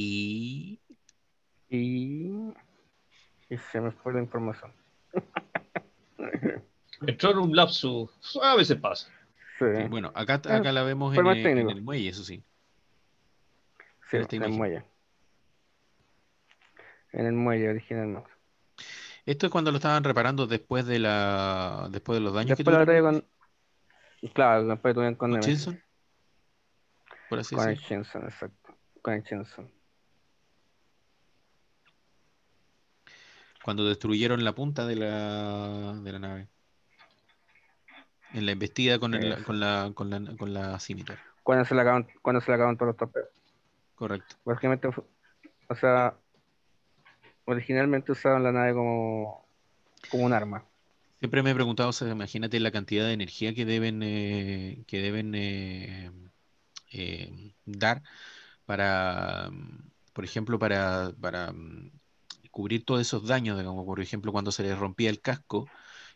[0.00, 0.78] Y
[1.70, 2.30] Y,
[3.50, 4.72] y se me fue la información.
[7.04, 8.08] Entró en un lapsus,
[8.40, 9.08] a veces pasa.
[9.58, 9.64] Sí.
[9.76, 12.44] Sí, bueno, acá, Ah, acá la vemos en, en el muelle, eso sí.
[14.08, 14.84] Sí, en el muelle.
[17.10, 18.30] En el muelle originalmente.
[19.26, 22.78] Esto es cuando lo estaban reparando después de la después de los daños que Después
[22.78, 23.20] la tuvieron
[24.20, 24.30] con.
[24.32, 25.40] Claro, después tuvieron con, con.
[25.40, 25.82] Chinson,
[27.28, 28.76] por así Con el exacto.
[29.02, 29.77] Con el.
[33.68, 36.48] Cuando destruyeron la punta de la, de la nave.
[38.32, 41.18] En la embestida con, el- con la con la con la scimitar.
[41.42, 43.28] Cuando se le acaban, cuando se le acaban todos los torpedos.
[43.94, 44.36] Correcto.
[44.46, 46.14] Básicamente, o sea,
[47.44, 49.44] originalmente usaban la nave como,
[50.08, 50.64] como un arma.
[51.18, 55.02] Siempre me he preguntado, o sea, imagínate la cantidad de energía que deben, eh, que
[55.02, 56.10] deben eh,
[56.90, 58.02] eh, dar
[58.64, 59.50] para,
[60.14, 61.97] por ejemplo, para, para mm,
[62.58, 65.66] cubrir todos esos daños, como por ejemplo cuando se les rompía el casco,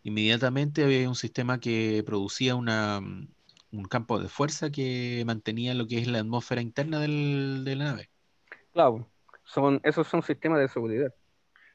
[0.02, 3.28] inmediatamente había un sistema que producía una, mm,
[3.72, 7.84] un campo de fuerza que mantenía lo que es la atmósfera interna del- de la
[7.84, 8.10] nave.
[8.72, 9.10] Claro,
[9.44, 11.14] son, esos son sistemas de seguridad.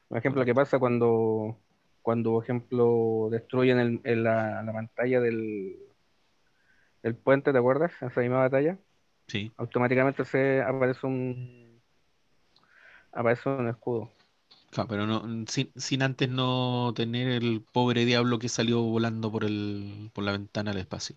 [0.08, 1.58] Por ejemplo, ¿qué pasa cuando,
[2.02, 5.76] cuando por ejemplo, destruyen el- el- la, la pantalla del,
[7.02, 7.92] del puente, ¿te acuerdas?
[8.00, 8.78] Esa misma batalla.
[9.28, 11.82] Sí, Automáticamente se aparece un
[13.12, 14.10] aparece un escudo.
[14.70, 19.44] Claro, pero no, sin, sin antes no tener el pobre diablo que salió volando por
[19.44, 21.16] el, por la ventana al espacio.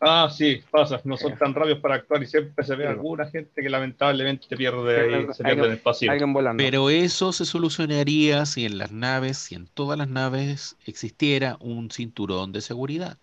[0.00, 3.60] Ah, sí, pasa, no son tan rápidos para actuar y siempre se ve alguna gente
[3.60, 6.62] que lamentablemente pierde ahí, se pierde en el volando.
[6.62, 11.90] Pero eso se solucionaría si en las naves, si en todas las naves existiera un
[11.90, 13.18] cinturón de seguridad.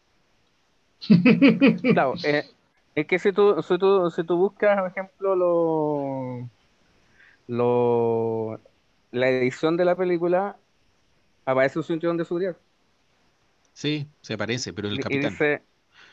[1.93, 2.45] Claro, eh,
[2.95, 6.49] es que si tú, si tú, si tú buscas, por ejemplo, lo,
[7.47, 8.59] lo,
[9.11, 10.57] la edición de la película,
[11.45, 12.57] aparece un cinturón de seguridad.
[13.73, 15.37] Sí, se parece, pero el capitán.
[15.37, 15.63] dice,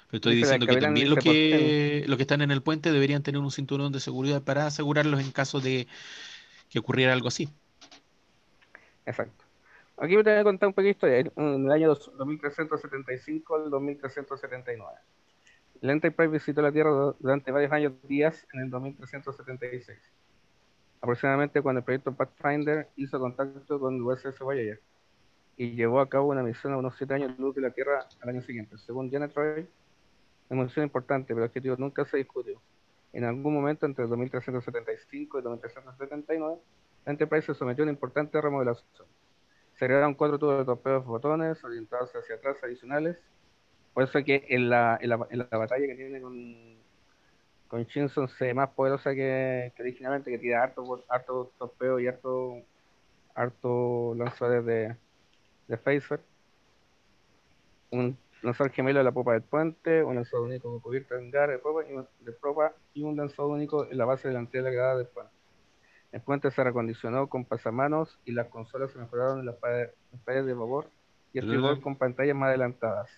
[0.08, 3.40] Pero estoy diciendo que también los que, los que están en el puente deberían tener
[3.40, 5.88] un cinturón de seguridad para asegurarlos en caso de
[6.70, 7.50] que ocurriera algo así.
[9.06, 9.44] exacto.
[9.96, 11.32] Aquí te voy a contar un poquito de historia.
[11.36, 14.98] En el año dos- 2375 al 2379.
[15.82, 20.00] El Enterprise visitó la Tierra du- durante varios años días en el 2376.
[21.02, 24.80] Aproximadamente cuando el proyecto Pathfinder hizo contacto con el USS Voyager
[25.56, 28.28] y llevó a cabo una misión a unos 7 años luz de la Tierra al
[28.28, 28.78] año siguiente.
[28.78, 29.68] Según Janet Roy,
[30.48, 32.62] una misión importante, pero el objetivo nunca se discutió.
[33.12, 36.56] En algún momento entre el 2375 y 2379,
[37.04, 39.08] la Enterprise se sometió a una importante remodelación.
[39.74, 43.18] Se agregaron cuatro tubos de torpedos fotones orientados hacia atrás adicionales.
[43.92, 46.81] Por eso es que en la, en la, en la batalla que tiene con,
[47.72, 52.06] con Shinson se ve más poderosa que, que originalmente, que tira harto, harto torpeo y
[52.06, 52.58] harto,
[53.34, 54.96] harto lanzadores de,
[55.68, 56.20] de phaser.
[57.90, 61.48] Un lanzador gemelo en la popa del puente, un lanzador único con cubierta de hangar
[61.48, 64.70] de propa y, un- de propa, y un lanzador único en la base delantera de
[64.70, 65.32] la grada del puente.
[66.12, 70.52] El puente se recondicionó con pasamanos y las consolas se mejoraron en las paredes, de
[70.52, 70.90] vapor
[71.32, 73.08] y estribor con pantallas más adelantadas.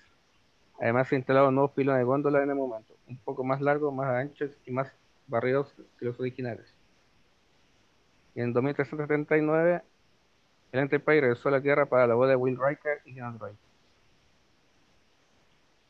[0.80, 4.08] Además se instalaron nuevos pilones de góndola en el momento, un poco más largos, más
[4.08, 4.92] anchos y más
[5.26, 6.74] barridos que los originales.
[8.34, 9.82] Y en 2379,
[10.72, 13.52] el Enterprise regresó a la Tierra para la boda de Will Riker y Roy.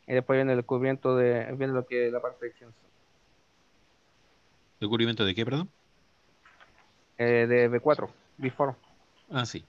[0.06, 2.74] Y después viene el descubrimiento de, viene lo que la parte de Chinson.
[4.78, 5.70] ¿Descubrimiento de qué, perdón?
[7.16, 8.74] Eh, de B4, Before.
[9.30, 9.64] Ah, sí.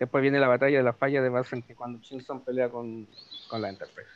[0.00, 3.06] Después viene la batalla de la falla de base que cuando Chinson pelea con,
[3.48, 4.08] con la Enterprise.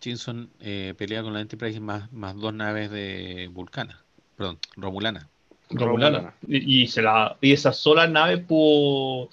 [0.00, 4.02] Chinson eh, pelea con la Enterprise más, más dos naves de Vulcana.
[4.36, 5.26] Perdón, Romulana.
[5.70, 6.18] Romulana.
[6.18, 6.34] Romulana.
[6.46, 9.30] Y, y se la, y esa sola nave pudo.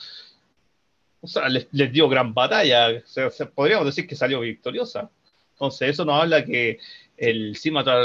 [1.19, 3.01] O sea, les, les dio gran batalla.
[3.05, 5.09] Se- se- podríamos decir que salió victoriosa.
[5.51, 6.79] Entonces, eso nos habla que
[7.17, 7.99] el Scimitar,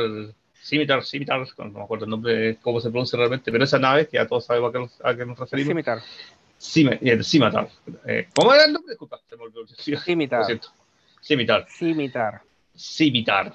[0.62, 4.16] Scimitar, Scimitar, no me acuerdo el nombre, cómo se pronuncia realmente, pero esa nave, que
[4.16, 6.02] ya todos sabemos a qué nos, a qué nos referimos, Scimitar.
[6.58, 7.68] Scimitar.
[8.04, 8.92] Eh, ¿Cómo era el nombre?
[8.92, 9.66] Disculpa, se me olvidó.
[9.66, 10.44] Scimitar.
[11.20, 11.66] Scimitar.
[11.68, 12.42] Scimitar.
[12.76, 13.54] Scimitar.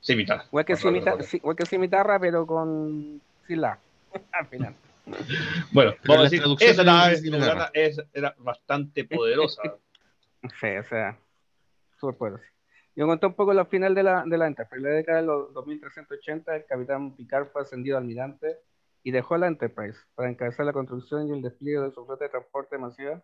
[0.00, 0.44] Scimitar.
[0.46, 1.30] Igual que, Perdón, cimitar, perdón.
[1.30, 3.78] sí, igual que cimitarra, pero con sin la.
[4.32, 4.74] Al final.
[5.72, 7.18] Bueno, vamos a decir, esa nave
[8.12, 9.62] era bastante poderosa.
[10.60, 11.16] Sí, o sea,
[11.98, 12.44] súper poderoso.
[12.98, 14.84] Yo conté un poco la final de la, de la Enterprise.
[14.84, 18.58] En la década de los 2380, el capitán Picard fue ascendido almirante
[19.04, 22.30] y dejó la Enterprise para encabezar la construcción y el despliegue de su flota de
[22.30, 23.22] transporte masiva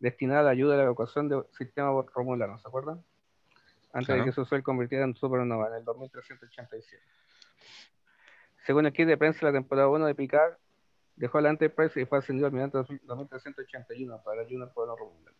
[0.00, 3.04] destinada a la ayuda a la evacuación del sistema romulano, ¿se acuerdan?
[3.92, 4.22] Antes Claro.
[4.22, 7.00] de que su suelo convirtiera en supernova en el 2387.
[8.66, 10.54] Según el kit de prensa la temporada 1 de Picard,
[11.14, 15.36] dejó la Enterprise y fue ascendido al almirante 2381 para ayudar al pueblo republicano.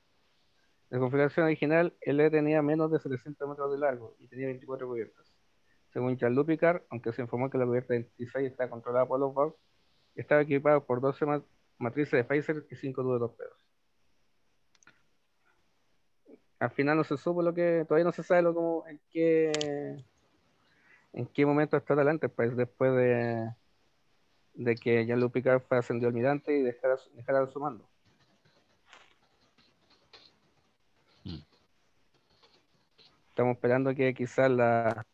[0.93, 4.87] La configuración original, el E tenía menos de 700 metros de largo y tenía 24
[4.87, 5.33] cubiertas.
[5.91, 9.57] Según Charles Picard, aunque se informó que la cubierta 26 está controlada por los Borg,
[10.15, 11.25] estaba equipado por 12
[11.79, 13.59] matrices de Phaser y 5 tubos de torpedos.
[16.59, 19.51] Al final no se supo lo que, todavía no se sabe lo como, en qué
[21.15, 23.51] en qué momento está adelante, pues después de,
[24.53, 27.89] de que Jean-Luc Picard fue ascendido almirante y dejara, dejara su mando.
[33.33, 35.07] Estamos esperando que quizás la,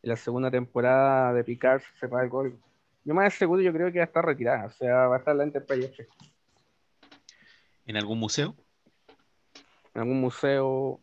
[0.00, 2.58] la segunda temporada de Picard se sepa el gol.
[3.04, 5.36] Yo más seguro yo creo que va a estar retirada, o sea, va a estar
[5.36, 6.08] la Enterprise
[7.84, 8.56] ¿En algún museo?
[9.92, 10.98] En algún museo,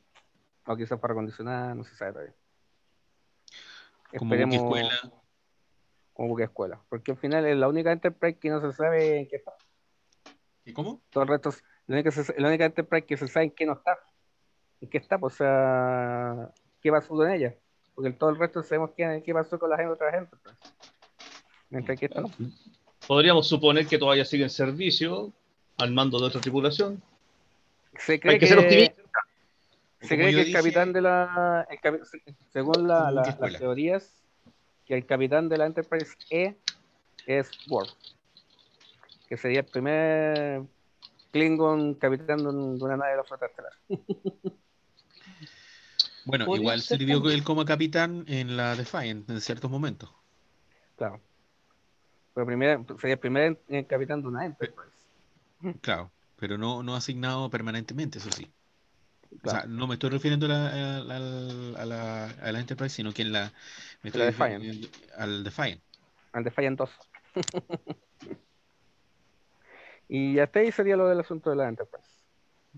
[0.66, 2.36] o quizás para acondicionar, no se sabe todavía.
[4.18, 5.14] Como buque escuela.
[6.14, 6.82] Como buque escuela.
[6.90, 9.54] Porque al final es la única Enterprise que no se sabe en qué está.
[10.64, 11.00] ¿Y cómo?
[11.12, 11.52] Todo el resto,
[11.86, 14.00] la única, la única Enterprise que se sabe en qué no está.
[14.82, 17.56] En qué está, pues, o sea, qué pasó en ella.
[17.94, 20.36] Porque todo el resto sabemos qué, qué pasó con la gente, otra gente.
[20.44, 20.56] Pues.
[21.70, 22.32] Mientras que esta no.
[23.08, 25.32] Podríamos suponer que todavía sigue en servicio
[25.78, 27.02] al mando de otra tripulación.
[27.98, 29.02] Se cree Hay que, ser optimista.
[30.02, 31.68] Se cree que el capitán de la.
[32.52, 34.12] según las teorías,
[34.86, 36.56] que el capitán de la Enterprise E
[37.26, 37.92] es Worf.
[39.28, 40.64] Que sería el primer
[41.32, 43.74] Klingon capitán de una nave de la flota estelar.
[46.26, 50.12] Bueno, igual sirvió él como capitán en la Defiant en ciertos momentos.
[50.98, 51.22] Claro.
[52.34, 52.46] Pero
[53.00, 53.58] sería el primer
[53.88, 54.92] capitán de una Enterprise.
[55.82, 58.52] Claro, pero no, no asignado permanentemente, eso sí.
[59.44, 63.24] O sea, no me estoy refiriendo a la, a la, a la, Enterprise, sino que
[63.24, 63.52] en la.
[64.04, 64.64] Me estoy Defiant.
[65.18, 65.82] al Defiant.
[66.34, 66.90] Al Defiant 2.
[70.10, 72.10] y hasta ahí sería lo del asunto de la Enterprise.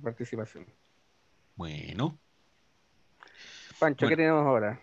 [0.02, 0.66] Participación.
[1.56, 2.18] Bueno.
[3.80, 4.80] Pancho, ¿qué tenemos ahora?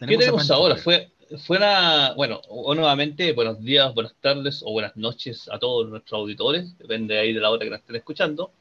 [0.00, 0.76] ¿Qué tenemos ahora?
[0.76, 1.10] Fue,
[1.46, 2.40] fuera, bueno,
[2.74, 7.40] nuevamente, buenos días, buenas tardes o buenas noches a todos nuestros auditores, depende ahí de
[7.40, 8.52] la hora que nos estén escuchando.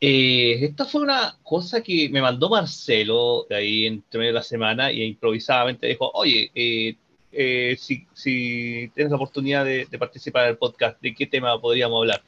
[0.00, 4.42] Eh, esta fue una cosa que me mandó Marcelo de ahí entre medio de la
[4.42, 6.94] semana y improvisadamente dijo, oye, eh,
[7.32, 11.98] eh, si, si, tienes la oportunidad de, participar en el podcast, ¿de qué tema podríamos
[11.98, 12.22] hablar?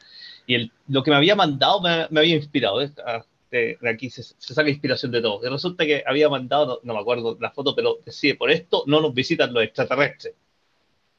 [0.46, 2.80] Y el, lo que me había mandado me, había inspirado.
[3.06, 5.40] Ah, de, aquí se, saca inspiración de todo.
[5.44, 9.00] Y resulta que había mandado, no, me acuerdo la foto, pero decía, por esto no
[9.00, 10.34] nos visitan los extraterrestres.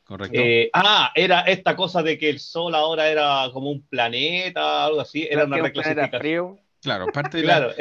[0.04, 0.42] Correcto.
[0.74, 5.28] ah, era esta cosa de que el Sol ahora era como un planeta, algo así.
[5.30, 6.60] Era una reclasificación.
[6.82, 7.74] Claro, parte de la,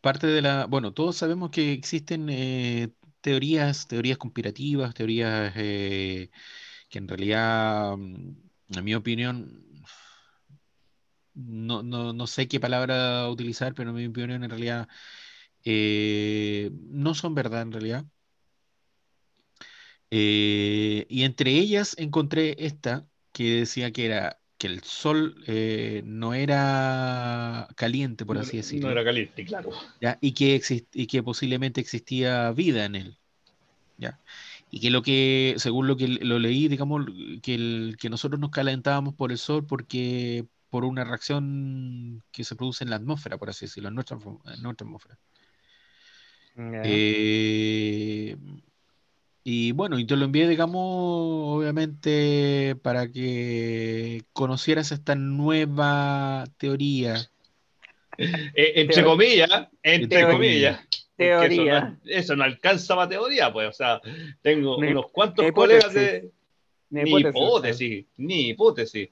[0.00, 2.88] parte de la, bueno, todos sabemos que existen eh,
[3.20, 6.30] teorías, teorías conspirativas, teorías eh,
[6.88, 8.36] que en realidad, mm,
[8.76, 9.65] en mi opinión,
[11.36, 14.88] no, no, no, sé qué palabra utilizar, pero mi opinión en realidad
[15.64, 18.04] eh, no son verdad en realidad.
[20.10, 26.32] Eh, y entre ellas encontré esta que decía que era que el sol eh, no
[26.32, 28.86] era caliente, por así decirlo.
[28.86, 29.70] No era caliente, claro.
[30.20, 30.62] Y, que
[30.94, 33.18] y que posiblemente existía vida en él.
[33.98, 34.18] ¿ya?
[34.70, 37.06] Y que lo que, según lo que lo leí, digamos,
[37.42, 42.54] que, el, que nosotros nos calentábamos por el sol porque por una reacción que se
[42.54, 45.16] produce en la atmósfera, por así decirlo, en nuestra, en nuestra atmósfera.
[46.84, 48.36] Eh,
[49.42, 57.26] y bueno, y te lo envié, digamos, obviamente, para que conocieras esta nueva teoría.
[58.18, 60.80] Eh, entre comillas, entre comillas.
[61.16, 61.98] Teoría.
[62.04, 63.70] Eso no, alcanza para teoría, pues.
[63.70, 64.02] O sea,
[64.42, 66.30] tengo unos cuantos colegas de.
[66.90, 69.08] Ni hipótesis, ni hipótesis.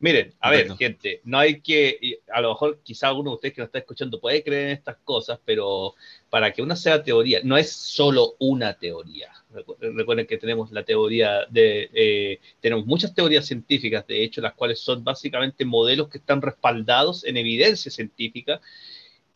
[0.00, 3.60] Miren, a ver, gente, no hay que, a lo mejor quizá alguno de ustedes que
[3.60, 5.94] nos está escuchando puede creer en estas cosas, pero
[6.28, 9.32] para que una sea teoría, no es solo una teoría.
[9.78, 14.80] Recuerden que tenemos la teoría de, eh, tenemos muchas teorías científicas, de hecho, las cuales
[14.80, 18.60] son básicamente modelos que están respaldados en evidencia científica.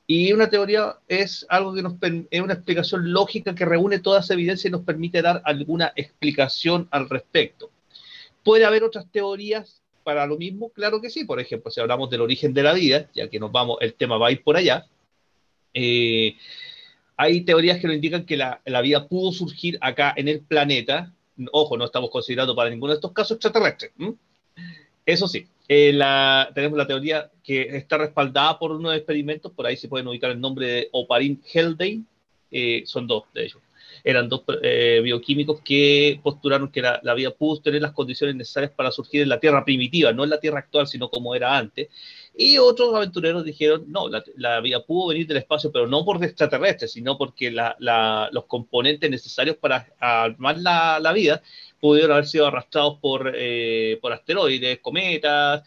[0.07, 1.95] Y una teoría es algo que nos
[2.30, 6.89] es una explicación lógica que reúne toda esa evidencia y nos permite dar alguna explicación
[6.91, 7.70] al respecto.
[8.43, 10.71] Puede haber otras teorías para lo mismo?
[10.71, 11.27] Claro que sí.
[11.27, 14.17] Por ejemplo, si hablamos del origen de la vida, ya que nos vamos, el tema
[14.17, 14.87] va a ir por allá,
[15.75, 16.35] eh,
[17.15, 21.13] hay teorías que nos indican que la, vida pudo surgir acá en el planeta.
[21.53, 23.93] Ojo, no estamos considerando para ninguno de estos casos extraterrestres.
[25.05, 25.93] Eso sí, eh,
[26.55, 30.41] tenemos la teoría que está respaldada por unos experimentos, por ahí se pueden ubicar el
[30.41, 32.03] nombre de Oparin Heldey,
[32.51, 33.61] eh, son dos de ellos.
[34.11, 38.91] Eran dos eh, bioquímicos que postularon que la, vida pudo tener las condiciones necesarias para
[38.91, 41.89] surgir en la Tierra primitiva, no en la Tierra actual, sino como era antes.
[42.35, 46.93] Y otros aventureros dijeron, no, la, vida pudo venir del espacio, pero no por extraterrestres,
[46.93, 51.43] sino porque los componentes necesarios para armar la, vida
[51.79, 55.65] pudieron haber sido arrastrados por, eh, por asteroides, cometas,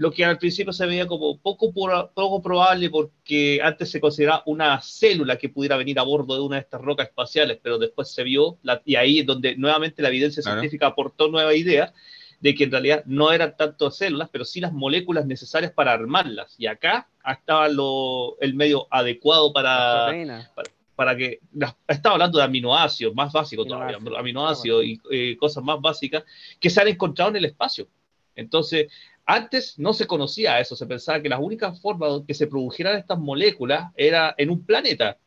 [0.00, 4.80] lo que al principio se veía como poco, poco probable porque antes se consideraba una
[4.80, 8.22] célula que pudiera venir a bordo de una de estas rocas espaciales, pero después se
[8.22, 11.92] vio, y ahí es donde nuevamente la evidencia científica aportó nueva idea
[12.40, 16.54] de que en realidad no eran tanto células, pero sí las moléculas necesarias para armarlas.
[16.56, 20.46] Y acá estaba lo, el medio adecuado para,
[20.94, 21.40] para, que...
[21.86, 26.24] Estaba hablando de aminoácidos, más básicos todavía, aminoácidos y eh, cosas más básicas
[26.58, 27.86] que se han encontrado en el espacio.
[28.34, 28.90] Entonces,
[29.32, 33.18] antes no se conocía eso, se pensaba que la única forma que se produjeran estas
[33.18, 35.18] moléculas era en un planeta.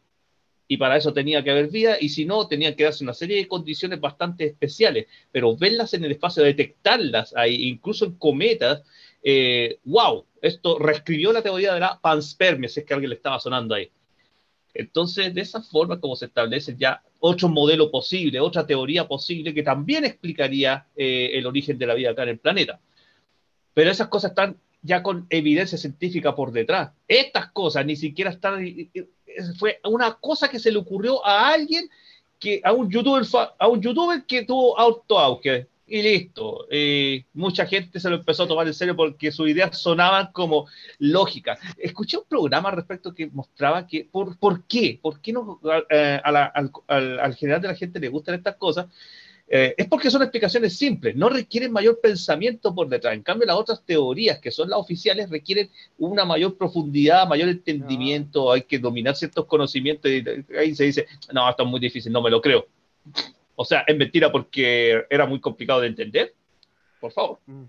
[0.67, 3.37] Y para eso tenía que haber vida, y si no, tenían que darse una serie
[3.37, 5.07] de condiciones bastante especiales.
[5.31, 8.83] Pero verlas en el espacio, detectarlas ahí, incluso en cometas,
[9.23, 13.39] eh, wow, esto reescribió la teoría de la panspermia, si es que alguien le estaba
[13.39, 13.89] sonando ahí.
[14.73, 19.63] Entonces, de esa forma, como se establece ya otro modelo posible, otra teoría posible que
[19.63, 22.81] también explicaría eh, el origen de la vida acá en el planeta.
[23.73, 26.91] Pero esas cosas están ya con evidencia científica por detrás.
[27.07, 28.65] Estas cosas ni siquiera están...
[29.57, 31.89] Fue una cosa que se le ocurrió a alguien,
[32.39, 33.23] que, a, un youtuber,
[33.57, 36.67] a un youtuber que tuvo auto auge y listo.
[37.33, 40.67] mucha gente se lo empezó a tomar en serio porque sus ideas sonaban como
[40.99, 41.59] lógicas.
[41.77, 44.99] Escuché un programa al respecto que mostraba que, ¿por, ¿por qué?
[45.01, 45.59] ¿Por qué no,
[45.89, 48.87] eh, al, al, general de la gente le gustan estas cosas?
[49.47, 53.13] Eh, es porque son explicaciones simples, no requieren mayor pensamiento por detrás.
[53.13, 58.51] En cambio, las otras teorías, que son las oficiales, requieren una mayor profundidad, mayor entendimiento,
[58.51, 60.09] hay que dominar ciertos conocimientos.
[60.09, 60.23] Y
[60.57, 62.65] ahí se dice, no, esto es muy difícil, no me lo creo.
[63.55, 66.33] O sea, es mentira porque era muy complicado de entender.
[66.99, 67.39] Por favor.
[67.45, 67.63] Mm.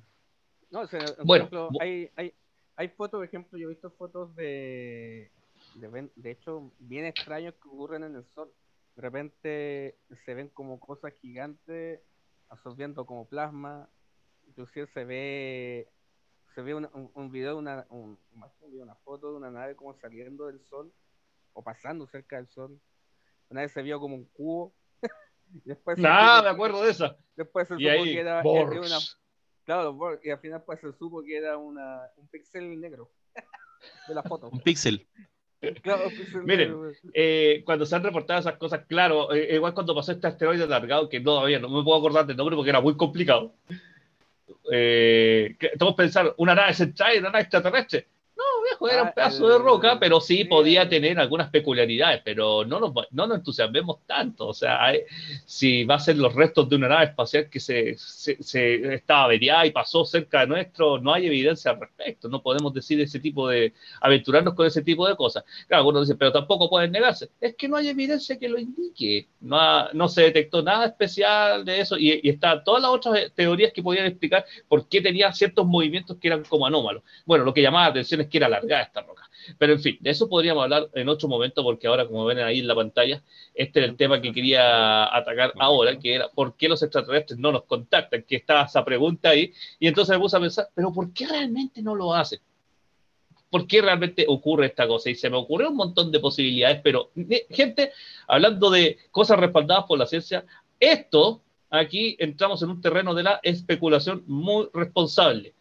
[0.70, 1.48] No, o sea, bueno,
[1.80, 2.32] hay, hay,
[2.76, 5.30] hay fotos, por ejemplo, yo he visto fotos de,
[5.74, 8.50] de, de hecho, bien extraños que ocurren en el sol
[8.96, 12.00] de repente se ven como cosas gigantes
[12.48, 13.88] absorbiendo como plasma,
[14.46, 15.88] inclusive se ve
[16.54, 18.18] se ve un, un, video, una, un,
[18.72, 20.92] una foto de una nave como saliendo del sol
[21.52, 22.80] o pasando cerca del sol.
[23.48, 24.72] Una vez se vio como un cubo.
[25.64, 27.16] después Nada, me acuerdo de eso.
[27.34, 28.98] Después se supo que era, una.
[29.64, 33.10] Claro, y al final pues se supo que era una, un píxel negro
[34.08, 34.48] de la foto.
[34.50, 35.08] Un píxel.
[36.44, 36.74] Miren,
[37.12, 41.08] eh, cuando se han reportado esas cosas, claro, eh, igual cuando pasó este asteroide alargado,
[41.08, 43.54] que todavía no me puedo acordar del nombre porque era muy complicado.
[44.72, 48.06] Eh, todos pensaron, una nave central y una nave extraterrestre
[48.90, 52.92] era un ah, pedazo de roca, pero sí podía tener algunas peculiaridades, pero no nos,
[53.10, 54.48] no nos entusiasmemos tanto.
[54.48, 54.92] O sea,
[55.44, 59.66] si va a ser los restos de una nave espacial que se, se, estaba averiada
[59.66, 62.28] y pasó cerca de nuestro, no hay evidencia al respecto.
[62.28, 65.44] No podemos decir ese tipo de, aventurarnos con ese tipo de cosas.
[65.66, 67.30] Claro, algunos dicen, pero tampoco pueden negarse.
[67.40, 69.28] Es que no hay evidencia que lo indique.
[69.40, 73.72] No, no se detectó nada especial de eso y, y están todas las otras teorías
[73.72, 77.02] que podían explicar por qué tenía ciertos movimientos que eran como anómalos.
[77.24, 79.28] Bueno, lo que llamaba la atención es que era larga esta roca.
[79.58, 82.60] Pero en fin, de eso podríamos hablar en otro momento, porque ahora, como ven ahí
[82.60, 83.22] en la pantalla,
[83.54, 87.52] este es el tema que quería atacar ahora, que era por qué los extraterrestres no
[87.52, 91.12] nos contactan, que estaba esa pregunta ahí, y entonces me puse a pensar, pero ¿por
[91.12, 92.40] qué realmente no lo hacen?
[93.50, 95.10] ¿Por qué realmente ocurre esta cosa?
[95.10, 97.12] Y se me ocurrió un montón de posibilidades, pero
[97.50, 97.92] gente,
[98.26, 100.44] hablando de cosas respaldadas por la ciencia,
[100.80, 101.40] esto,
[101.70, 105.54] aquí entramos en un terreno de la especulación muy responsable.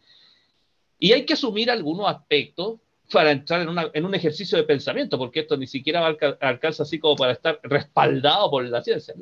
[0.98, 2.80] Y hay que asumir algunos aspectos
[3.12, 6.06] para entrar en, un ejercicio de pensamiento, porque esto ni siquiera
[6.40, 9.14] alcanza así como para estar respaldado por la ciencia.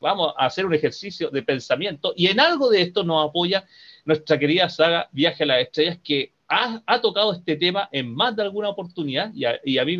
[0.00, 3.64] Vamos a hacer un ejercicio de pensamiento y en algo de esto nos apoya
[4.04, 8.42] nuestra querida saga Viaje a las Estrellas, que ha, tocado este tema en más de
[8.42, 9.96] alguna oportunidad y a, mí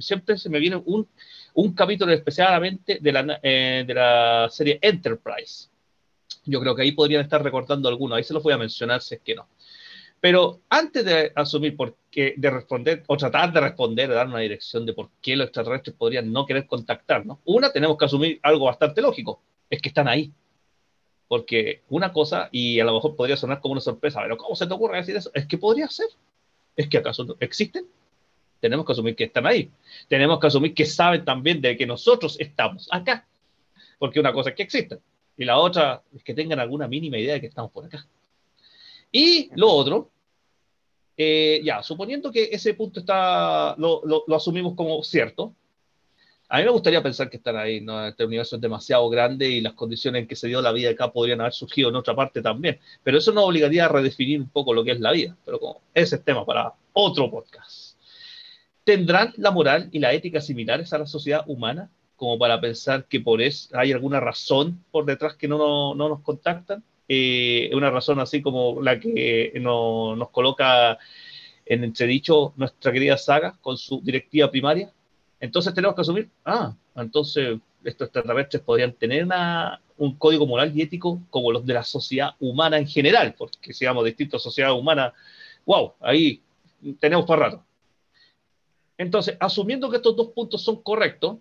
[0.00, 5.68] siempre se me viene un, capítulo la, eh, de la serie Enterprise.
[6.44, 9.16] Yo creo que ahí podrían estar recortando algunos, ahí se los voy a mencionar si
[9.16, 9.48] es que no.
[10.20, 14.40] Pero antes de asumir por qué, de responder, o tratar de responder, de dar una
[14.40, 18.66] dirección de por qué los extraterrestres podrían no querer contactarnos, una, tenemos que asumir algo
[18.66, 19.40] bastante lógico,
[19.70, 20.30] es que están ahí.
[21.26, 24.66] Porque una cosa, y a lo mejor podría sonar como una sorpresa, pero ¿cómo se
[24.66, 25.30] te ocurre decir eso?
[25.32, 26.08] Es que podría ser.
[26.76, 27.86] ¿Es que acaso existen?
[28.60, 29.70] Tenemos que asumir que están ahí.
[30.08, 33.26] Tenemos que asumir que saben también de que nosotros estamos acá.
[33.98, 34.98] Porque una cosa es que existen,
[35.36, 38.06] y la otra es que tengan alguna mínima idea de que estamos por acá.
[39.12, 40.10] Y lo otro,
[41.16, 45.54] eh, ya, suponiendo que ese punto está, lo, asumimos como cierto,
[46.48, 48.06] A mí me gustaría pensar que están ahí, ¿no?
[48.06, 51.12] Este universo es demasiado grande y las condiciones en que se dio la vida acá
[51.12, 52.80] podrían haber surgido en otra parte también.
[53.04, 55.36] Pero eso nos obligaría a redefinir un poco lo que es la vida.
[55.44, 57.96] Pero como ese es tema para otro podcast.
[58.82, 61.90] ¿Tendrán la moral y la ética similares a la sociedad humana?
[62.16, 66.22] Como para pensar que por eso hay alguna razón por detrás que no, no nos
[66.22, 66.82] contactan.
[67.12, 70.96] Eh, una razón así como la que nos coloca
[71.66, 74.92] en entredicho nuestra querida saga con su directiva primaria.
[75.40, 79.26] Entonces tenemos que asumir, ah, entonces estos extraterrestres podrían tener
[79.96, 83.84] un código moral y ético como los de la sociedad humana en general, porque si
[83.84, 85.12] vamos distintos sociedades humanas,
[85.66, 86.40] wow, ahí
[87.00, 87.64] tenemos para rato.
[88.96, 91.38] Entonces, asumiendo que estos dos puntos son correctos,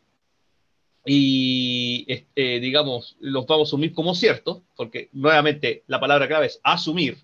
[1.05, 6.59] y este, digamos, los vamos a asumir como ciertos, porque nuevamente la palabra clave es
[6.63, 7.17] asumir,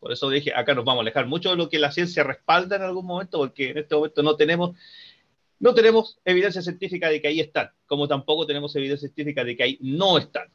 [0.00, 2.76] por eso dije, acá nos vamos a alejar mucho de lo que la ciencia respalda
[2.76, 4.76] en algún momento, porque en este momento no tenemos,
[5.58, 9.62] no tenemos evidencia científica de que ahí están, como tampoco tenemos evidencia científica de que
[9.62, 10.48] ahí no están.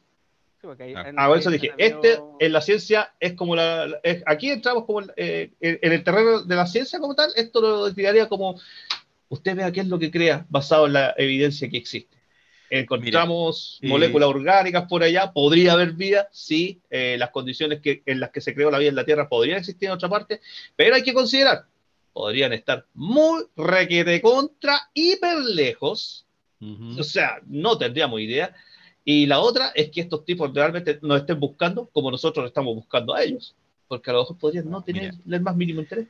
[1.16, 5.52] ah, por eso dije, este en la ciencia es como la, aquí entramos como eh,
[5.60, 8.60] en el terreno de la ciencia como tal, esto lo tiraría como,
[9.28, 12.15] usted vea qué es lo que crea basado en la evidencia que existe
[12.70, 18.30] encontramos moléculas orgánicas por allá, podría haber vida, sí, eh, las condiciones que, en las
[18.30, 20.40] que se creó la vida en la Tierra podrían existir en otra parte,
[20.74, 21.66] pero hay que considerar,
[22.12, 26.26] podrían estar muy requete contra, hiper lejos,
[26.98, 28.54] o sea, no tendríamos idea,
[29.04, 33.14] y la otra es que estos tipos realmente nos estén buscando como nosotros estamos buscando
[33.14, 33.54] a ellos,
[33.86, 36.08] porque a lo mejor podrían no tener el más mínimo interés.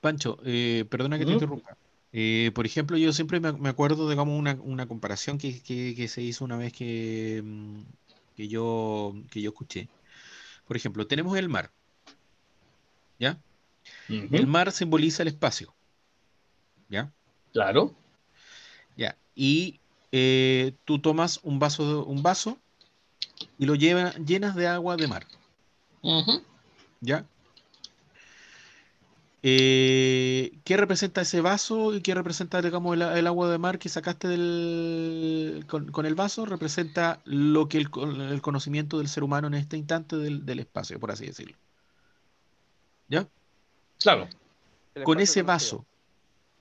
[0.00, 1.76] Pancho, eh, perdona que te interrumpa.
[2.16, 6.56] Eh, por ejemplo, yo siempre me, acuerdo, digamos, una, una comparación que, se hizo una
[6.56, 7.80] vez que, mm,
[8.36, 9.88] que, yo, que yo escuché.
[10.64, 11.72] Por ejemplo, tenemos el mar.
[13.18, 13.40] ¿Ya?
[14.08, 15.74] El mar simboliza el espacio.
[16.88, 17.12] ¿Ya?
[17.52, 17.92] Claro.
[18.96, 19.16] Ya.
[19.34, 19.80] Y
[20.12, 22.58] eh, tú tomas un vaso, un vaso
[23.58, 25.26] y lo llenas de agua de mar.
[27.00, 27.26] ¿Ya?
[29.46, 34.26] Eh, ¿Qué representa ese vaso y qué representa, digamos, el, agua de mar que sacaste
[34.26, 36.46] del, con, el vaso?
[36.46, 37.90] Representa lo que el,
[38.30, 41.58] el, conocimiento del ser humano en este instante del, espacio, por así decirlo.
[43.10, 43.28] ¿Ya?
[44.00, 44.28] Claro.
[45.04, 45.84] Con ese vaso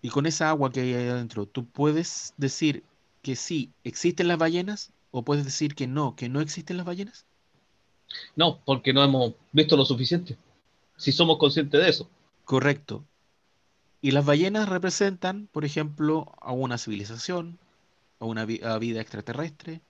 [0.02, 2.84] y con esa agua que hay ahí adentro, ¿tú puedes decir
[3.22, 4.92] que sí, existen las ballenas?
[5.12, 7.26] ¿O puedes decir que no, que no existen las ballenas?
[8.36, 10.36] No, porque no hemos visto lo suficiente.
[10.98, 12.10] Si somos conscientes de eso.
[12.46, 13.06] Correcto.
[14.02, 17.58] Y las ballenas representan, por ejemplo, a una civilización,
[18.20, 19.82] a una vida extraterrestre.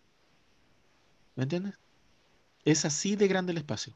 [1.35, 1.73] ¿Me entiendes?
[2.63, 3.93] Es así de grande el espacio.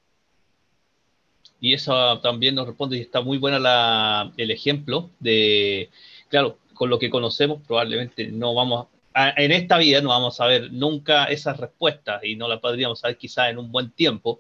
[1.60, 5.90] Y eso también nos responde y está muy buena el ejemplo de,
[6.30, 10.46] claro, con lo que conocemos probablemente no vamos, a, en esta vida no vamos a
[10.46, 14.40] ver nunca esas respuestas y no las podríamos saber quizá en un buen tiempo,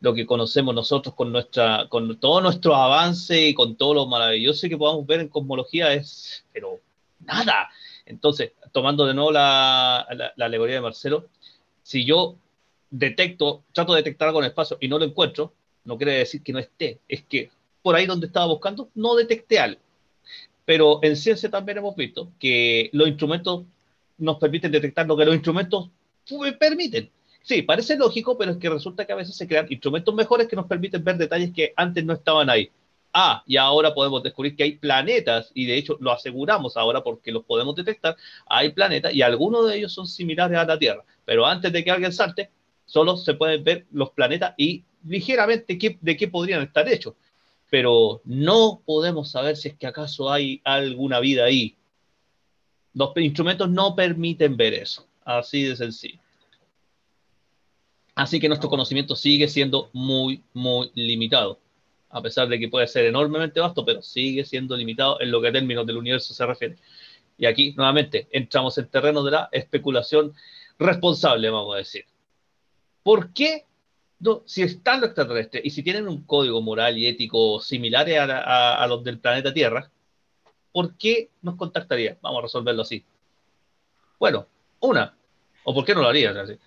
[0.00, 4.68] lo que conocemos nosotros con, nuestra, con todo nuestro avance y con todo lo maravilloso
[4.68, 6.80] que podamos ver en cosmología es, pero
[7.20, 7.68] nada.
[8.06, 11.26] Entonces, tomando de nuevo la, la, alegoría de Marcelo,
[11.82, 12.36] si yo
[12.90, 15.52] detecto, trato de detectar algo en el espacio y no lo encuentro,
[15.84, 17.50] no quiere decir que no esté, es que
[17.82, 19.80] por ahí donde estaba buscando no detecté algo.
[20.64, 23.64] Pero en ciencia también hemos visto que los instrumentos
[24.18, 25.88] nos permiten detectar lo que los instrumentos
[26.58, 27.10] permiten.
[27.42, 30.56] Sí, parece lógico, pero es que resulta que a veces se crean instrumentos mejores que
[30.56, 32.70] nos permiten ver detalles que antes no estaban ahí.
[33.12, 37.32] Ah, y ahora podemos descubrir que hay planetas, y de hecho lo aseguramos ahora porque
[37.32, 38.16] los podemos detectar,
[38.46, 41.02] hay planetas y algunos de ellos son similares a la Tierra.
[41.24, 42.50] Pero antes de que alguien salte,
[42.84, 47.14] solo se pueden ver los planetas y ligeramente de qué podrían estar hechos.
[47.70, 51.76] Pero no podemos saber si es que acaso hay alguna vida ahí.
[52.94, 55.06] Los instrumentos no permiten ver eso.
[55.24, 56.18] Así de sencillo.
[58.18, 61.60] Así que nuestro conocimiento sigue siendo muy, muy limitado.
[62.10, 65.46] A pesar de que puede ser enormemente vasto, pero sigue siendo limitado en lo que
[65.46, 66.78] a términos del universo se refiere.
[67.38, 70.34] Y aquí, nuevamente, entramos en terreno de la especulación
[70.80, 72.06] responsable, vamos a decir.
[73.04, 73.66] ¿Por qué,
[74.18, 78.84] no, si están los extraterrestres y si tienen un código moral y ético similar a,
[78.88, 79.92] los del planeta Tierra,
[80.72, 82.18] ¿por qué nos contactaría?
[82.20, 83.04] Vamos a resolverlo así.
[84.18, 84.48] Bueno,
[84.80, 85.16] una,
[85.62, 86.58] o por qué no lo harían.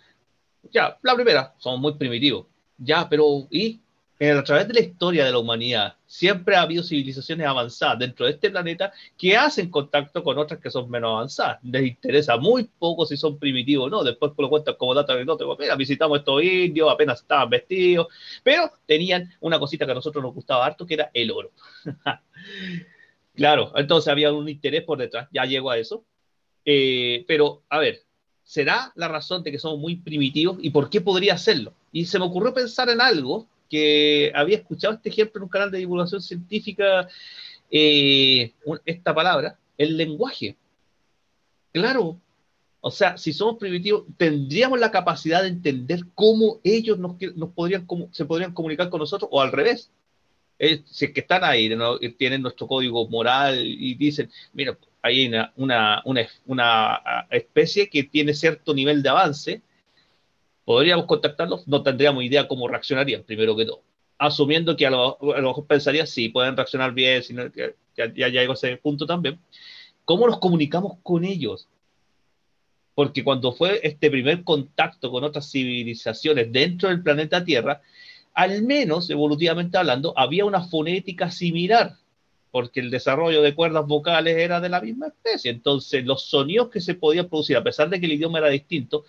[0.70, 2.48] Ya, la primera, somos muy primitivos.
[2.78, 3.82] Ya, pero ¿y?
[4.30, 8.34] a través de la historia de la humanidad, siempre ha habido civilizaciones avanzadas dentro de
[8.34, 11.58] este planeta que hacen contacto con otras que son menos avanzadas.
[11.64, 14.04] Les interesa muy poco si son primitivos o no.
[14.04, 15.58] Después lo cuentan como dato anecdótico.
[15.60, 18.08] Mira, visitamos estos indios, apenas estaban vestidos,
[18.44, 21.52] pero tenían una cosita que a nosotros nos gustaba harto, que era el oro.
[23.36, 25.30] claro, entonces había un interés por detrás.
[25.32, 26.06] Ya llego a eso.
[26.64, 28.02] Eh, pero, a ver,
[28.52, 31.72] ¿será la razón de que somos muy primitivos y por qué podría serlo?
[31.94, 35.72] Y se me ocurrió pensar en algo que había escuchado este ejemplo en un canal
[35.72, 37.08] de divulgación científica,
[37.72, 38.52] eh,
[38.84, 40.58] esta palabra, el lenguaje.
[41.72, 42.20] Claro,
[42.82, 47.16] o sea, si somos primitivos, tendríamos la capacidad de entender cómo ellos nos,
[47.56, 49.92] podrían, se podrían comunicar con nosotros o al revés.
[50.60, 51.72] si es que están ahí,
[52.18, 56.04] tienen nuestro código moral y dicen, mira, hay una, una,
[56.46, 59.62] una, ah, especie que tiene cierto nivel de avance,
[60.66, 63.82] podríamos contactarlos, no tendríamos idea cómo reaccionarían, primero que todo.
[64.18, 68.54] Asumiendo que a lo, mejor pensaría, sí, pueden reaccionar bien, sino ya, ya, ya a
[68.54, 69.40] ese punto también.
[70.06, 71.68] ¿Cómo nos comunicamos con ellos?
[72.94, 77.82] Porque cuando fue este primer contacto con otras civilizaciones dentro del planeta Tierra,
[78.34, 81.98] al menos evolutivamente hablando, había una fonética similar
[82.52, 85.52] porque el desarrollo de cuerdas vocales era de la misma especie.
[85.52, 89.06] Entonces, los sonidos que se podían producir, a pesar de que el idioma era distinto,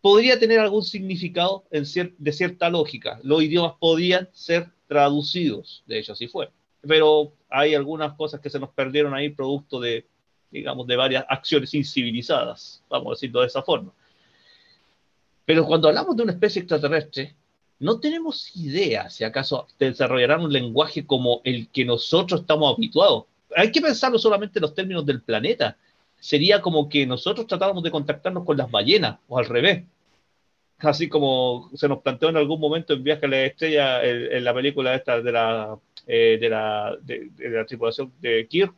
[0.00, 3.20] podría tener algún significado de cierta lógica.
[3.22, 6.50] Los idiomas podían ser traducidos, de hecho así fue.
[6.86, 10.06] Pero hay algunas cosas que se nos perdieron ahí producto de,
[10.50, 13.92] digamos, de varias acciones incivilizadas, vamos a decirlo de esa forma.
[15.46, 17.34] Pero cuando hablamos de una especie extraterrestre,
[17.84, 23.24] no tenemos idea si acaso desarrollarán un lenguaje como el que nosotros estamos habituados.
[23.54, 25.76] Hay que pensarlo solamente en los términos del planeta.
[26.18, 29.84] Sería como que nosotros tratáramos de contactarnos con las ballenas, o al revés.
[30.78, 34.54] Así como se nos planteó en algún momento en Viaje a la Estrella, en, la
[34.54, 38.74] película esta de la, eh, de, la, de, la tripulación de Kirk.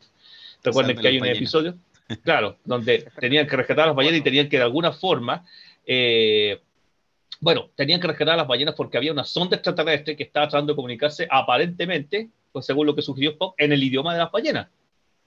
[0.64, 1.76] Recuerden que hay un episodio,
[2.24, 5.46] claro, donde tenían que rescatar a las ballenas y tenían que de alguna forma
[5.86, 6.61] eh,
[7.41, 10.72] bueno, tenían que rescatar a las ballenas porque había una sonda extraterrestre que estaba tratando
[10.72, 14.68] de comunicarse aparentemente, pues según lo que sugirió Spock, en el idioma de las ballenas.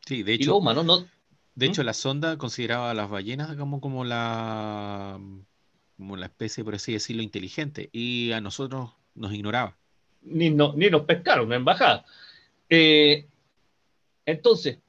[0.05, 0.59] Sí, de hecho.
[0.59, 0.99] no.
[1.55, 1.69] De ¿Mm?
[1.69, 5.19] hecho, la sonda consideraba a las ballenas como, como la
[5.97, 9.77] como la especie, por así decirlo, inteligente, y a nosotros nos ignoraba.
[10.21, 12.05] Ni, no, ni nos pescaron en embajada.
[12.69, 13.27] Eh,
[14.25, 14.79] entonces,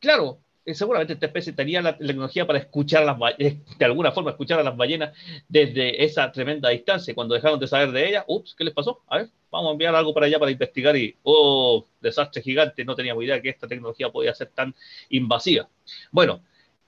[0.00, 0.40] claro,
[0.72, 4.62] seguramente esta especie tenía la tecnología para escuchar a las de alguna forma escuchar a
[4.62, 5.12] las ballenas
[5.46, 7.14] desde esa tremenda distancia.
[7.14, 9.02] Cuando dejaron de saber de ellas, ups, ¿qué les pasó?
[9.08, 12.94] A ver, vamos a enviar algo para allá para investigar y, oh, desastre gigante, no
[12.94, 14.74] teníamos idea que esta tecnología podía ser tan
[15.10, 15.68] invasiva.
[16.10, 16.40] Bueno,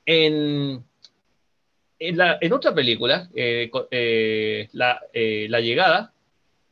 [0.06, 0.82] en,
[1.98, 6.14] en, la, en otra película, eh, eh, la, la, llegada,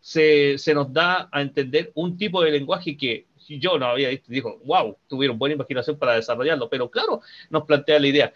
[0.00, 4.26] se, se nos da a entender un tipo de lenguaje que yo no había visto,
[4.28, 7.20] dijo, wow, tuvieron buena imaginación para desarrollarlo, pero claro,
[7.50, 8.32] nos plantea la idea.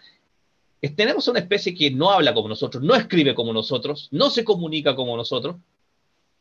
[0.95, 4.95] Tenemos una especie que no habla como nosotros, no escribe como nosotros, no se comunica
[4.95, 5.57] como nosotros.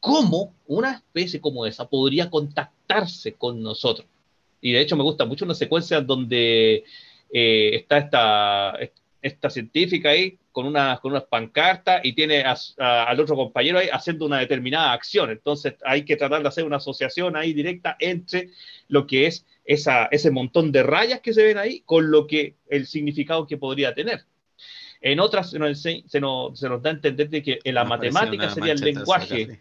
[0.00, 4.06] ¿Cómo una especie como esa podría contactarse con nosotros?
[4.60, 6.84] Y de hecho me gusta mucho una secuencia donde
[7.32, 8.78] eh, está esta,
[9.20, 14.26] esta científica ahí con unas con unas pancartas y tiene al otro compañero ahí haciendo
[14.26, 15.30] una determinada acción.
[15.30, 18.50] Entonces hay que tratar de hacer una asociación ahí directa entre
[18.88, 22.56] lo que es esa, ese montón de rayas que se ven ahí con lo que
[22.68, 24.24] el significado que podría tener.
[25.00, 27.84] En otras se nos, se nos, se nos da a entender de que en la
[27.84, 29.60] matemática sería el lenguaje.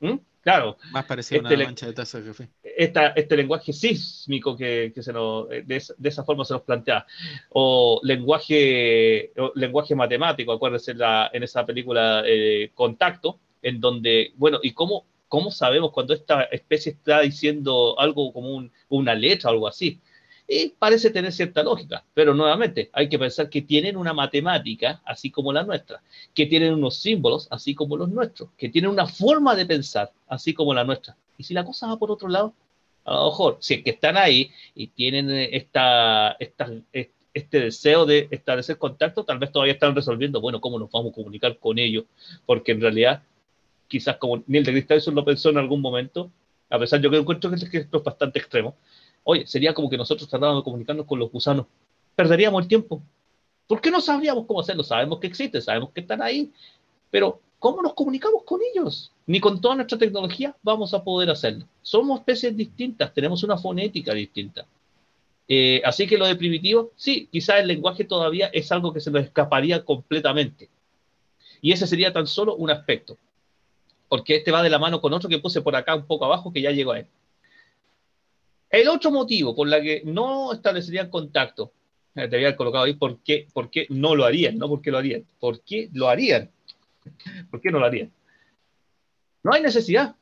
[0.00, 0.16] ¿Mm?
[0.44, 0.76] Claro.
[0.92, 2.48] Más parecido a este una mancha de taza de café.
[2.62, 7.06] este lenguaje sísmico que, se nos, de, de, esa forma se nos plantea.
[7.48, 14.60] O lenguaje, lenguaje matemático, acuérdense en, la, en esa película eh, Contacto, en donde, bueno,
[14.62, 19.66] ¿y cómo, cómo sabemos cuando esta especie está diciendo algo como una letra o algo
[19.66, 20.02] así?
[20.46, 25.30] Y parece tener cierta lógica, pero nuevamente hay que pensar que tienen una matemática así
[25.30, 26.02] como la nuestra,
[26.34, 30.52] que tienen unos símbolos así como los nuestros, que tienen una forma de pensar así
[30.52, 31.16] como la nuestra.
[31.38, 32.52] Y si la cosa va por otro lado,
[33.04, 36.70] a lo mejor, si es que están ahí y tienen esta, esta,
[37.34, 41.14] este deseo de establecer contacto, tal vez todavía están resolviendo, bueno, cómo nos vamos a
[41.14, 42.04] comunicar con ellos,
[42.46, 43.22] porque en realidad,
[43.88, 46.30] quizás como Neil de eso lo pensó en algún momento,
[46.70, 48.76] a pesar yo que encuentro que esto es bastante extremo,
[49.24, 51.66] Oye, sería como que nosotros tratáramos de comunicarnos con los gusanos.
[52.14, 53.02] Perderíamos el tiempo.
[53.66, 54.84] ¿Por qué no sabríamos cómo hacerlo?
[54.84, 56.52] Sabemos que existe, sabemos que están ahí,
[57.10, 59.10] pero ¿cómo nos comunicamos con ellos?
[59.26, 61.66] Ni con toda nuestra tecnología vamos a poder hacerlo.
[61.80, 64.66] Somos especies distintas, tenemos una fonética distinta.
[65.48, 69.10] Eh, así que lo de primitivo, sí, quizás el lenguaje todavía es algo que se
[69.10, 70.68] nos escaparía completamente.
[71.62, 73.16] Y ese sería tan solo un aspecto.
[74.08, 76.52] Porque este va de la mano con otro que puse por acá un poco abajo
[76.52, 77.06] que ya llegó a él.
[78.74, 81.72] El otro motivo por la que no establecerían contacto,
[82.16, 84.58] eh, te había colocado ahí, ¿por qué, ¿por qué no lo harían?
[84.58, 85.24] No, ¿por qué lo harían?
[85.38, 86.50] ¿Por qué lo harían?
[87.52, 88.12] ¿Por qué no lo harían?
[89.44, 90.16] No hay necesidad.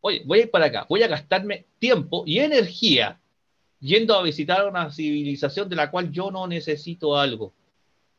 [0.00, 3.20] Oye, voy a ir para acá, voy a gastarme tiempo y energía
[3.78, 7.52] yendo a visitar una civilización de la cual yo no necesito algo.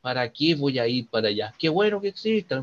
[0.01, 1.53] ¿Para qué voy a ir para allá?
[1.59, 2.61] Qué bueno que exista,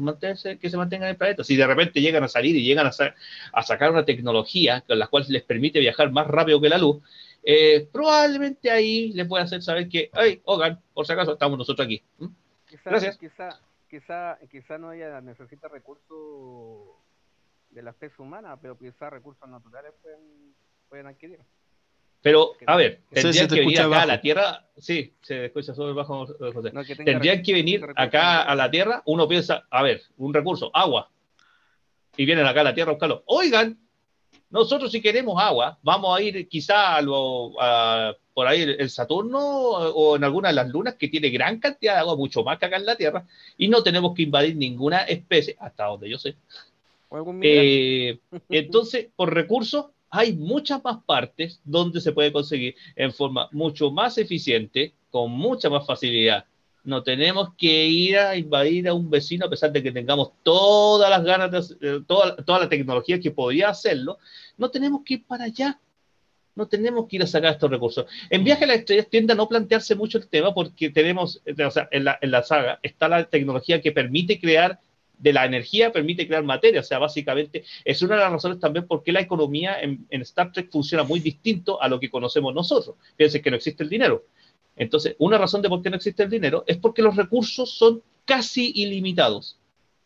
[0.59, 1.45] que se mantenga en el planeta.
[1.45, 5.27] Si de repente llegan a salir y llegan a, sacar una tecnología con la cual
[5.29, 7.03] les permite viajar más rápido que la luz,
[7.43, 11.85] eh, probablemente ahí les pueda hacer saber que, hey, Hogan, por si acaso estamos nosotros
[11.85, 12.03] aquí.
[12.19, 12.27] ¿Mm?
[12.85, 13.19] Gracias.
[13.19, 16.97] Quizá, quizá, quizá no haya, necesita recursos
[17.71, 20.55] de la especie humana, pero quizá recursos naturales pueden,
[20.89, 21.41] pueden adquirir.
[22.27, 24.65] Pero, a ver, tendrían que venir acá a la Tierra.
[24.77, 26.73] Sí, se escucha sobre bajo, José.
[27.05, 29.01] tendrían que venir acá a la Tierra.
[29.07, 31.09] Uno piensa, a ver, un recurso, agua.
[32.17, 33.23] Y vienen acá a la Tierra a buscarlo.
[33.27, 33.79] Oigan,
[34.51, 40.25] nosotros si queremos agua, vamos a ir quizá a, por ahí el Saturno o en
[40.25, 42.87] alguna de las lunas que tiene gran cantidad de agua, mucho más que acá en
[42.87, 43.25] la Tierra,
[43.57, 46.35] y no tenemos que invadir ninguna especie, hasta donde yo sé.
[47.41, 48.19] Eh,
[48.49, 49.87] entonces, por recursos,
[50.17, 55.69] hay muchas más partes donde se puede conseguir en forma mucho más eficiente, con mucha
[55.69, 56.45] más facilidad.
[56.85, 61.11] No tenemos que ir a invadir a un vecino a pesar de que tengamos todas
[61.11, 64.19] las ganas, de, eh, toda, toda la tecnología que podría hacerlo.
[64.57, 65.81] No tenemos que ir para allá.
[66.55, 68.07] No tenemos que ir a sacar estos recursos.
[68.31, 71.71] En Viaje a las Estrellas tiende a no plantearse mucho el tema porque tenemos, o
[71.71, 74.81] sea, en la, en la saga está la tecnología que permite crear
[75.19, 76.81] de la energía permite crear materia.
[76.81, 80.53] O sea, básicamente es una de las razones también por qué la economía en, Star
[80.53, 82.97] Trek funciona muy distinto a lo que conocemos nosotros.
[83.17, 84.25] Piensen que no existe el dinero.
[84.77, 88.03] Entonces, una razón de por qué no existe el dinero es porque los recursos son
[88.25, 89.59] casi ilimitados.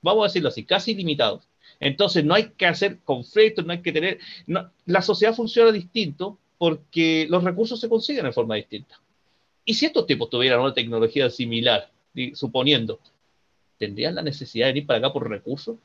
[0.02, 1.42] Vamos a decirlo así, casi ilimitados.
[1.80, 4.18] Entonces, no hay que hacer conflictos, no hay que tener...
[4.46, 9.00] la sociedad funciona distinto porque los recursos se consiguen de forma distinta.
[9.64, 11.90] Y si estos tipos tuvieran una tecnología similar,
[12.34, 12.98] suponiendo
[13.80, 15.78] ¿tendrían la necesidad de venir para acá por recursos?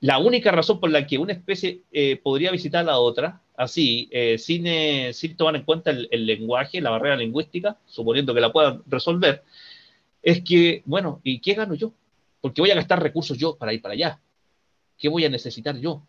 [0.00, 4.08] La única razón por la que una especie eh, podría visitar a la otra, así,
[4.12, 8.52] eh, sin, eh, sin, tomar en cuenta el, lenguaje, la barrera lingüística, suponiendo que la
[8.52, 9.42] puedan resolver,
[10.22, 11.92] es que, bueno, ¿y qué gano yo?
[12.40, 14.20] Porque voy a gastar recursos yo para ir para allá.
[14.96, 16.02] ¿Qué voy a necesitar yo?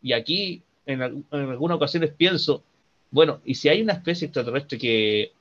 [0.00, 2.62] Y aquí, en, en algunas ocasiones pienso,
[3.10, 5.32] bueno, ¿y si hay una especie extraterrestre que,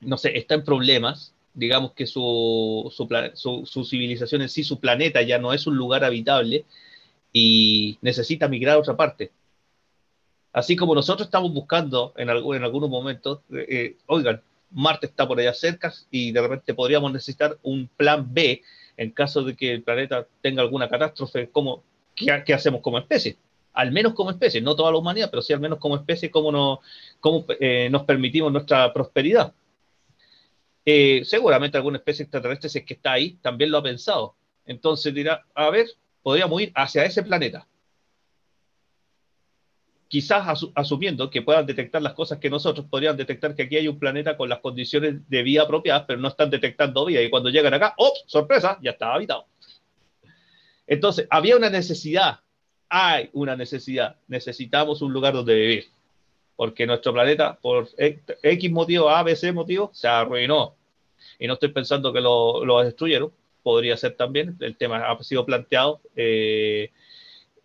[0.00, 5.38] no sé, está en problemas, digamos que su, su, civilización en sí, su planeta ya
[5.38, 6.66] no es un lugar habitable
[7.32, 9.32] y necesita migrar a otra parte.
[10.52, 15.38] Así como nosotros estamos buscando en, en algunos momentos, eh, eh, oigan, Marte está por
[15.38, 18.62] allá cerca y de repente podríamos necesitar un plan B
[18.98, 21.82] en caso de que el planeta tenga alguna catástrofe, como,
[22.14, 23.36] ¿qué, hacemos como especie?
[23.72, 26.52] Al menos como especie, no toda la humanidad, pero sí al menos como especie, cómo,
[26.52, 26.80] no,
[27.20, 29.52] cómo eh, nos permitimos nuestra prosperidad.
[30.88, 34.36] Eh, seguramente alguna especie extraterrestre, si es que está ahí, también lo ha pensado.
[34.64, 35.88] Entonces dirá, a ver,
[36.22, 37.66] podríamos ir hacia ese planeta.
[40.06, 43.98] Quizás asumiendo que puedan detectar las cosas que nosotros podrían detectar que aquí hay un
[43.98, 47.20] planeta con las condiciones de vida apropiadas, pero no están detectando vida.
[47.20, 48.14] Y cuando llegan acá, ¡oh!
[48.26, 49.46] Sorpresa, ya está habitado.
[50.86, 52.38] Entonces, había una necesidad,
[52.88, 55.96] hay una necesidad, necesitamos un lugar donde vivir
[56.56, 60.74] porque nuestro planeta, por X motivo, A, B, C motivo, se arruinó.
[61.38, 63.32] Y no estoy pensando que lo, destruyeron,
[63.62, 66.90] podría ser también, el tema ha sido planteado, eh,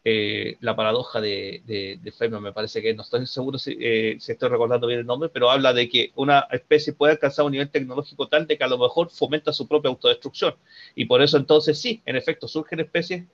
[0.03, 1.99] eh, la paradoja de, de,
[2.41, 5.51] me parece que no estoy seguro si, eh, si, estoy recordando bien el nombre, pero
[5.51, 8.79] habla de que una especie puede alcanzar un nivel tecnológico tal de que a lo
[8.79, 10.55] mejor fomenta su propia autodestrucción.
[10.95, 13.25] Y por eso entonces sí, en efecto, surgen especies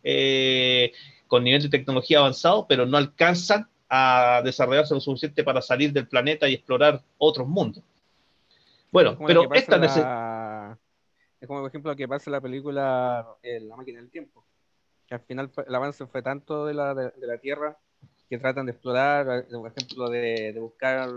[1.27, 6.07] con nivel de tecnología avanzado, pero no alcanzan a desarrollarse lo suficiente para salir del
[6.07, 7.83] planeta y explorar otros mundos.
[8.91, 10.77] Bueno, pero esta la...
[11.39, 14.45] Es como, por ejemplo, lo que pasa en la película La máquina del tiempo.
[15.05, 17.77] Que al final el avance fue tanto de la, de, la Tierra
[18.29, 21.09] que tratan de explorar, por ejemplo, de, de buscar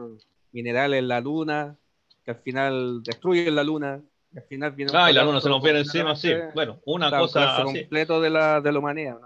[0.53, 1.77] minerales en la Luna,
[2.25, 4.01] que al final destruyen la Luna,
[4.37, 6.31] al final viene ah, y la luna se nos viene encima, sí.
[6.55, 7.65] Bueno, una cosa.
[7.65, 9.19] completo de la, de la humanidad.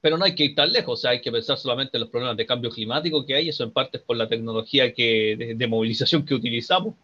[0.00, 2.10] Pero no hay que ir tan lejos, o sea, hay que pensar solamente en los
[2.10, 5.66] problemas de cambio climático que hay, eso en parte es por la tecnología que, de,
[5.66, 6.94] movilización que utilizamos.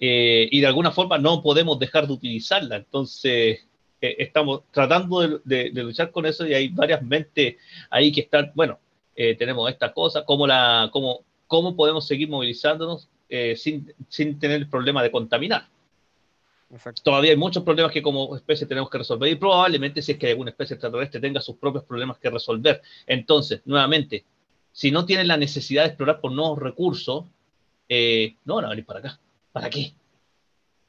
[0.00, 2.76] Eh, y de alguna forma no podemos dejar de utilizarla.
[2.76, 3.66] Entonces,
[4.00, 7.56] eh, estamos tratando de, luchar con eso y hay varias mentes
[7.90, 8.78] ahí que están, bueno,
[9.16, 13.08] eh, tenemos estas cosas, cómo, la, cómo, cómo podemos seguir movilizándonos
[13.56, 15.66] sin, sin tener el problema de contaminar.
[17.02, 20.28] Todavía hay muchos problemas que como especie tenemos que resolver y probablemente si es que
[20.28, 22.82] alguna especie extraterrestre tenga sus propios problemas que resolver.
[23.06, 24.24] Entonces, nuevamente,
[24.72, 27.24] si no tienen la necesidad de explorar por nuevos recursos,
[27.88, 29.18] eh, no van a venir para acá.
[29.58, 29.92] ¿Para qué?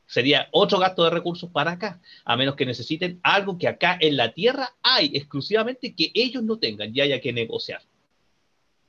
[0.05, 4.17] Sería otro gasto de recursos para acá, a menos que necesiten algo que acá en
[4.17, 7.81] la Tierra hay exclusivamente que ellos no tengan y haya que negociar.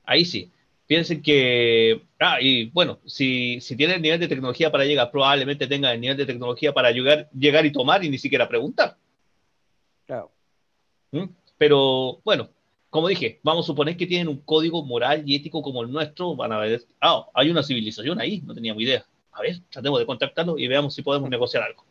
[0.05, 0.51] Ahí sí.
[0.87, 5.67] piensen que, ah, y bueno, si, si tienen el nivel de tecnología para llegar, probablemente
[5.67, 8.97] tengan el nivel de tecnología para llegar, llegar y tomar y ni siquiera preguntar.
[10.07, 10.33] Claro.
[11.13, 11.27] ¿Mm?
[11.59, 12.49] Pero bueno,
[12.89, 16.35] como dije, vamos a suponer que tienen un código moral y ético como el nuestro,
[16.35, 19.05] van a ver, ah, hay una civilización ahí, no teníamos idea.
[19.41, 21.83] A ver, tratemos de contactarlo y veamos si podemos negociar algo.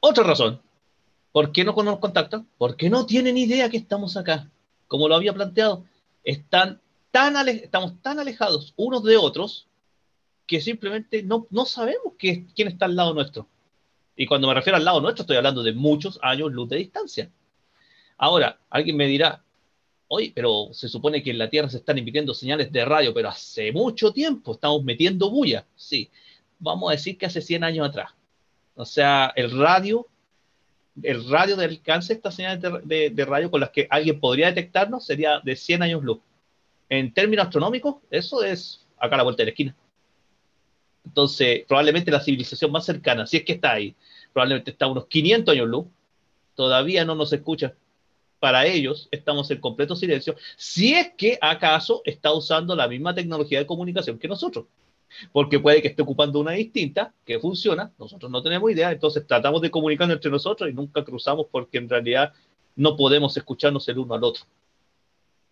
[0.00, 0.60] Otra razón,
[1.32, 2.46] ¿por qué no nos contactan?
[2.58, 4.50] Porque no tienen idea que estamos acá.
[4.86, 5.86] Como lo había planteado,
[6.22, 6.78] estamos
[8.02, 9.66] tan alejados unos de otros
[10.46, 13.48] que simplemente no sabemos quién está al lado nuestro.
[14.14, 17.30] Y cuando me refiero al lado nuestro, estoy hablando de muchos años luz de distancia.
[18.18, 19.42] Ahora, alguien me dirá,
[20.08, 23.28] oye, pero se supone que en la Tierra se están emitiendo señales de radio, pero
[23.28, 25.66] hace mucho tiempo estamos metiendo bulla.
[25.74, 26.10] Sí,
[26.58, 28.12] vamos a decir que hace 100 años atrás.
[28.74, 30.06] O sea, el radio,
[31.02, 35.04] el radio de alcance de estas señales de, radio con las que alguien podría detectarnos
[35.04, 36.18] sería de 100 años luz.
[36.88, 39.76] En términos astronómicos, eso es acá a la vuelta de la esquina.
[41.04, 43.94] Entonces, probablemente la civilización más cercana, si es que está ahí,
[44.32, 45.86] probablemente está a unos 500 años luz,
[46.54, 47.74] todavía no nos escucha.
[48.46, 53.58] Para ellos estamos en completo silencio, si es que acaso está usando la misma tecnología
[53.58, 54.66] de comunicación que nosotros
[55.32, 59.62] porque puede que esté ocupando una distinta que funciona, nosotros no tenemos idea, entonces tratamos
[59.62, 62.34] de comunicarnos entre nosotros y nunca cruzamos porque en realidad
[62.76, 64.44] no podemos escucharnos el uno al otro.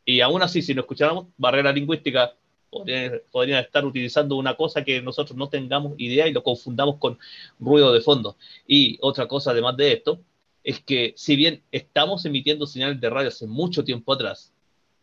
[0.05, 2.33] Y aún así, si no escucháramos, barrera lingüística
[2.71, 7.19] podrían, estar utilizando una cosa que nosotros no tengamos idea y lo confundamos con
[7.59, 8.37] ruido de fondo.
[8.69, 10.21] Y otra cosa, además de esto,
[10.65, 14.53] es que si bien estamos emitiendo señales de radio hace mucho tiempo atrás,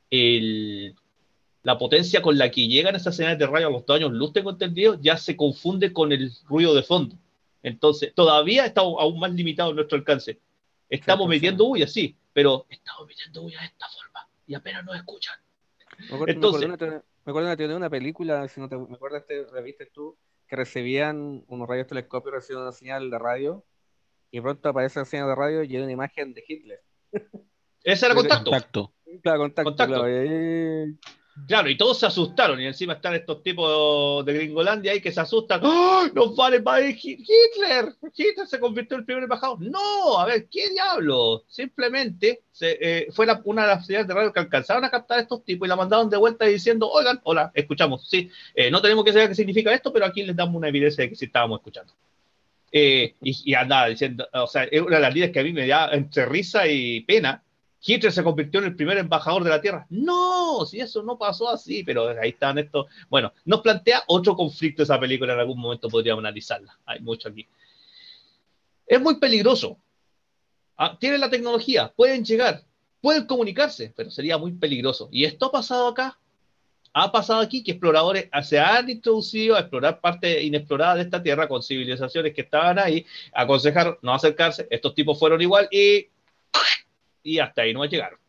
[0.09, 0.95] el,
[1.62, 4.34] la potencia con la que llegan esas señales de radio a los dos años luz,
[4.34, 7.16] tengo entendido, ya se confunde con el ruido de fondo.
[7.62, 10.39] Entonces, todavía está aún más limitado nuestro alcance.
[10.89, 15.36] Estamos metiendo bulla, sí, pero estamos metiendo bulla de esta forma y apenas nos escuchan.
[15.99, 16.68] Me acuerdo, Entonces,
[17.24, 21.45] me acuerdo, de una película, si no te me acuerdo, este, reviste tú, que recibían
[21.47, 23.64] unos rayos telescopios, recibían una señal de radio
[24.32, 26.82] y pronto aparece la señal de radio y hay una imagen de Hitler.
[27.84, 28.51] Ese era contacto.
[28.51, 28.93] contacto.
[29.21, 29.69] Claro, contacto.
[29.71, 30.05] contacto.
[31.47, 35.21] Claro, y todos se asustaron, y encima están estos tipos de Gringolandia ahí que se
[35.21, 35.61] asustan.
[35.63, 37.95] ¡Oh, ¡Nos van a invadir Hitler!
[38.13, 39.59] Hitler se convirtió en el primer embajador.
[39.61, 41.45] No, a ver, ¿qué diablo?
[41.47, 45.21] Simplemente se, eh, fue una de las señales de radio que alcanzaron a captar a
[45.21, 49.05] estos tipos y la mandaron de vuelta diciendo, oigan, hola, escuchamos, sí, eh, no tenemos
[49.05, 51.59] que saber qué significa esto, pero aquí les damos una evidencia de que sí estábamos
[51.59, 51.93] escuchando.
[52.72, 55.51] Eh, y, y andaba diciendo, o sea, es una de las líneas que a mí
[55.51, 57.43] me da entre risa y pena,
[57.84, 59.88] Hitler se convirtió en el primer embajador de la Tierra.
[59.89, 62.86] No, si eso no pasó así, pero ahí están estos.
[63.09, 66.78] Bueno, nos plantea otro conflicto esa película, en algún momento podríamos analizarla.
[66.86, 67.47] Hay mucho aquí.
[68.86, 69.80] Es muy peligroso.
[70.78, 72.63] Ah, tienen la tecnología, pueden llegar,
[73.01, 75.09] pueden comunicarse, pero sería muy peligroso.
[75.11, 76.19] Y esto ha pasado acá.
[76.93, 81.47] Ha pasado aquí que exploradores se han introducido a explorar parte inexplorada de esta tierra
[81.47, 84.67] con civilizaciones que estaban ahí, aconsejar no acercarse.
[84.69, 86.07] Estos tipos fueron igual y
[87.23, 88.19] y hasta ahí no llegaron.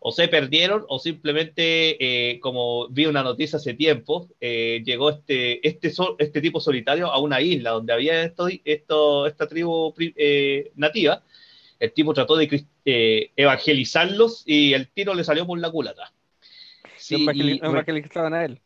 [0.00, 1.96] O se perdieron o simplemente,
[2.32, 7.18] eh, como vi una noticia hace tiempo, eh, llegó este, este, este tipo solitario a
[7.18, 11.22] una isla donde había esto, esto, esta tribu eh, nativa.
[11.78, 12.64] El tipo trató de
[13.36, 16.12] evangelizarlos y el tiro le salió por la culata.
[17.06, 17.24] Sí,
[17.62, 18.60] evangelizaban a él.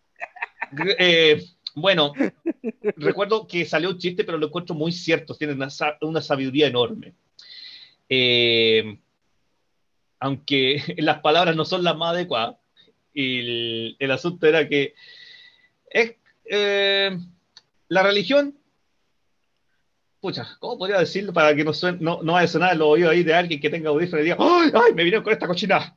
[1.74, 2.14] bueno,
[2.97, 5.34] recuerdo que salió un chiste, pero lo encuentro muy cierto.
[5.34, 5.68] Tiene una,
[6.01, 7.12] una sabiduría enorme.
[8.09, 8.99] Eh,
[10.18, 12.57] aunque las palabras no son las más adecuadas,
[13.14, 14.95] el, el asunto era que
[15.91, 16.14] es,
[16.47, 17.18] eh,
[17.88, 18.57] la religión,
[20.20, 23.22] pucha, ¿cómo podría decirlo para que no, no, no vaya a sonar el oído ahí
[23.22, 25.95] de alguien que tenga audífono y diga, ¡ay, ay, me vinieron con esta cochina!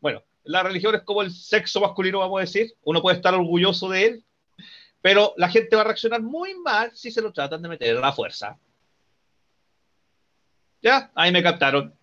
[0.00, 3.88] Bueno, la religión es como el sexo masculino, vamos a decir, uno puede estar orgulloso
[3.88, 4.24] de él,
[5.02, 8.00] pero la gente va a reaccionar muy mal si se lo tratan de meter a
[8.00, 8.58] la fuerza.
[10.82, 11.94] Ya, ahí me captaron.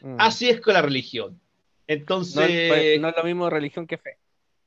[0.00, 0.16] Mm.
[0.18, 1.40] Así es con la religión.
[1.86, 2.68] Entonces.
[2.68, 4.18] Pues, no, es lo mismo religión que fe.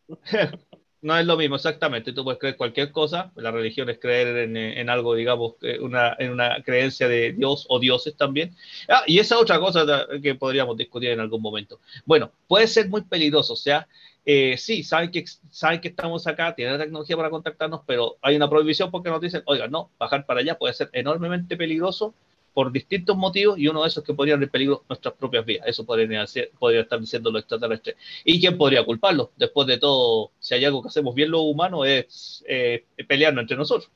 [1.05, 2.13] no es lo mismo, exactamente.
[2.13, 3.31] Tú puedes creer cualquier cosa.
[3.35, 8.17] La religión es creer en, algo, digamos, una, en una creencia de Dios o dioses
[8.17, 8.55] también.
[8.89, 9.85] Ah, y esa otra cosa
[10.21, 11.79] que podríamos discutir en algún momento.
[12.05, 13.53] Bueno, puede ser muy peligroso.
[13.53, 13.87] O sea,
[14.25, 18.35] eh, sí, saben que, saben que estamos acá, tienen la tecnología para contactarnos, pero hay
[18.35, 22.15] una prohibición porque nos dicen, oiga, no, bajar para allá puede ser enormemente peligroso
[22.55, 25.67] por distintos motivos y uno de esos que podrían en peligro nuestras propias vidas.
[25.67, 26.23] Eso podría,
[26.57, 27.97] podría estar diciendo los extraterrestres.
[28.23, 29.33] ¿Y quién podría culparlo?
[29.35, 33.57] Después de todo, si hay algo que hacemos bien los humanos es eh, pelearnos entre
[33.57, 33.91] nosotros.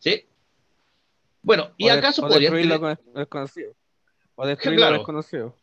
[0.00, 0.26] ¿Sí?
[1.40, 2.50] Bueno, ¿y acaso podría...
[2.50, 3.74] Destruirlo con desconocido.
[4.34, 4.96] O destruirlo claro.
[4.96, 5.54] desconocido.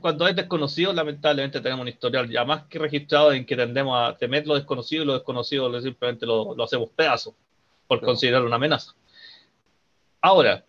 [0.00, 4.16] cuando es desconocido, lamentablemente tenemos un historial ya más que registrado en que tendemos a
[4.16, 7.34] temer lo desconocido y lo desconocido simplemente lo, lo hacemos pedazos
[7.86, 8.94] por considerarlo una amenaza.
[10.22, 10.64] Ahora,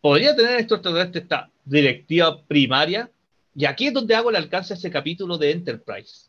[0.00, 0.80] ¿podría tener esto
[1.14, 3.10] esta directiva primaria?
[3.54, 6.28] Y aquí es donde hago el alcance a ese capítulo de Enterprise.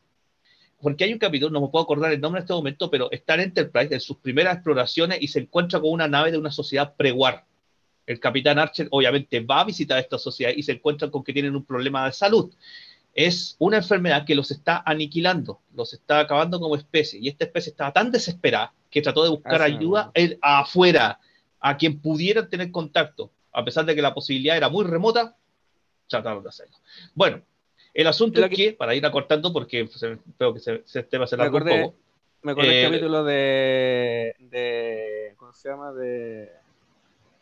[0.82, 3.34] Porque hay un capítulo, no me puedo acordar el nombre en este momento, pero está
[3.34, 6.94] en Enterprise en sus primeras exploraciones y se encuentra con una nave de una sociedad
[6.96, 7.44] pre-war.
[8.06, 11.56] El capitán Archer obviamente va a visitar esta sociedad y se encuentra con que tienen
[11.56, 12.54] un problema de salud.
[13.14, 17.20] Es una enfermedad que los está aniquilando, los está acabando como especie.
[17.20, 20.12] Y esta especie estaba tan desesperada que trató de buscar ayuda
[20.42, 21.20] afuera,
[21.60, 23.32] a quien pudieran tener contacto.
[23.58, 25.36] A pesar de que la posibilidad era muy remota,
[26.08, 26.78] trataron de hacerlo.
[27.16, 27.42] Bueno,
[27.94, 29.90] el asunto es que, para ir acortando, porque
[30.38, 31.96] creo que se, se tema se un poco.
[32.44, 35.34] Me acuerdo el eh, capítulo de, de.
[35.38, 35.92] ¿Cómo se llama?
[35.92, 36.52] De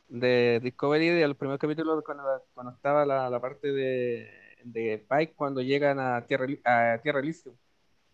[0.07, 4.29] de Discovery, de los primeros capítulos, cuando, cuando estaba la, la parte de,
[4.63, 7.55] de, Pike, cuando llegan a Tierra, a Tierra Elysium.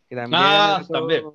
[0.09, 1.25] Que también ah, también.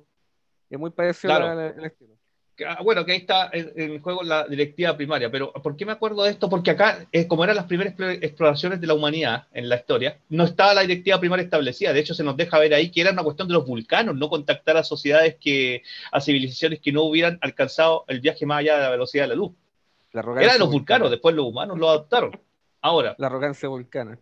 [0.69, 2.16] Es muy parecido al, estilo.
[2.65, 6.23] Ah, bueno, que ahí está en, juego la directiva primaria, pero ¿por qué me acuerdo
[6.23, 6.49] de esto?
[6.49, 10.45] Porque acá, eh, como eran las primeras exploraciones de la humanidad en la historia, no
[10.45, 11.93] estaba la directiva primaria establecida.
[11.93, 14.29] De hecho, se nos deja ver ahí que era una cuestión de los vulcanos, no
[14.29, 18.83] contactar a sociedades que, a civilizaciones que no hubieran alcanzado el viaje más allá de
[18.83, 19.51] la velocidad de la luz.
[20.13, 22.39] Eran los vulcanos, después los humanos lo adoptaron.
[22.81, 23.15] Ahora.
[23.19, 24.17] La arrogancia vulcana.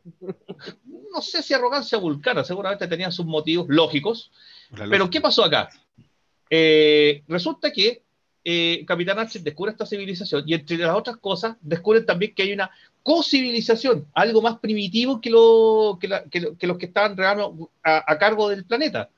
[1.11, 4.31] No sé si arrogancia vulcana, seguramente tenían sus motivos lógicos.
[4.89, 5.69] Pero ¿qué pasó acá?
[6.49, 8.03] Eh, resulta que
[8.45, 12.53] eh, Capitán Archer descubre esta civilización y entre las otras cosas descubren también que hay
[12.53, 12.71] una
[13.03, 19.09] co-civilización, algo más primitivo que, lo, que, los que estaban a, a, cargo del planeta,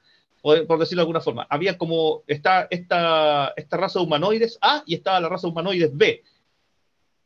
[0.42, 1.46] por, por, decirlo de alguna forma.
[1.50, 6.24] Había como esta, esta raza de humanoides A y estaba la raza de humanoides B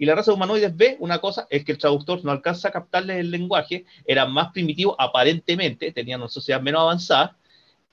[0.01, 2.71] y la raza de humanoides B, una cosa es que el traductor no alcanza a
[2.71, 7.37] captarles el lenguaje, eran más primitivos aparentemente, tenían una sociedad menos avanzada,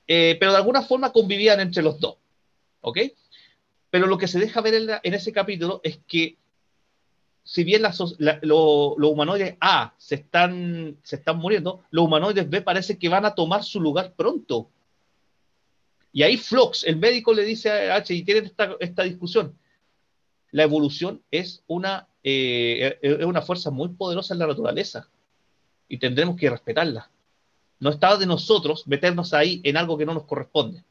[0.07, 2.17] eh, pero de alguna forma convivían entre los dos.
[2.81, 2.99] ¿Ok?
[3.91, 6.36] Pero lo que se deja ver en, ese capítulo es que
[7.43, 8.16] si bien los
[8.99, 10.99] humanoides A se están,
[11.36, 14.68] muriendo, los humanoides B parece que van a tomar su lugar pronto.
[16.12, 19.57] Y ahí Flox, el médico, le dice a H, y tienen esta, esta discusión,
[20.51, 25.09] la evolución es una, eh, es una fuerza muy poderosa en la naturaleza
[25.89, 27.11] y tendremos que respetarla.
[27.80, 30.84] No está de nosotros meternos ahí en algo que no nos corresponde.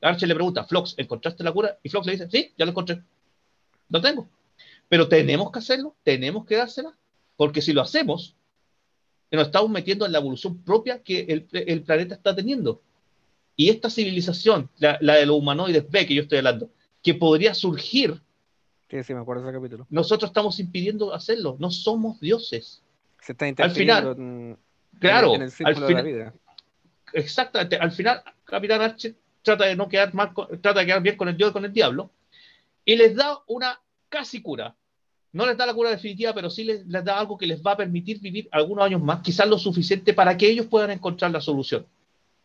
[0.00, 1.78] Archer le pregunta, Flox, ¿encontraste la cura?
[1.82, 3.02] Y Flox le dice, sí, ya lo encontré.
[3.88, 4.28] Lo tengo.
[4.88, 6.96] Pero tenemos que hacerlo, tenemos que dársela,
[7.36, 8.36] porque si lo hacemos,
[9.30, 11.20] nos estamos metiendo en la evolución propia que
[11.50, 12.82] el, planeta está teniendo.
[13.56, 16.70] Y esta civilización, la, la, de los humanoides B que yo estoy hablando,
[17.02, 18.20] que podría surgir
[18.90, 19.86] Sí, sí, me acuerdo ese capítulo.
[19.88, 22.82] Nosotros estamos impidiendo hacerlo, no somos dioses.
[23.20, 24.58] Se está interfiriendo al final, en,
[24.98, 26.34] claro, en el al final, de la vida.
[27.12, 31.28] Exactamente, al final Capitán Archer trata de no quedar mal, trata de quedar bien con
[31.28, 32.10] el dios con el diablo,
[32.84, 34.74] y les da una casi cura.
[35.32, 37.72] No les da la cura definitiva, pero sí les, les da algo que les va
[37.72, 41.40] a permitir vivir algunos años más, quizás lo suficiente para que ellos puedan encontrar la
[41.40, 41.86] solución.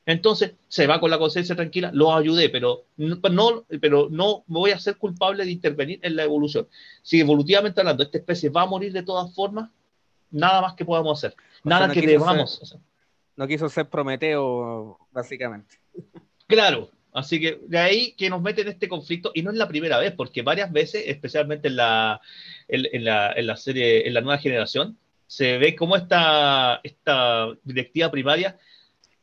[0.05, 4.71] Entonces se va con la conciencia tranquila, lo ayudé, pero no, pero no me voy
[4.71, 6.67] a ser culpable de intervenir en la evolución.
[7.01, 9.71] Si evolutivamente hablando esta especie va a morir de todas formas,
[10.29, 12.79] nada más que podamos hacer, nada que debamos hacer.
[13.35, 15.79] No quiso ser Prometeo, básicamente.
[16.47, 19.67] Claro, así que de ahí que nos mete en este conflicto, y no es la
[19.67, 22.21] primera vez, porque varias veces, especialmente en la,
[22.67, 28.11] en, la, en la serie, en la nueva generación, se ve como esta, esta directiva
[28.11, 28.57] primaria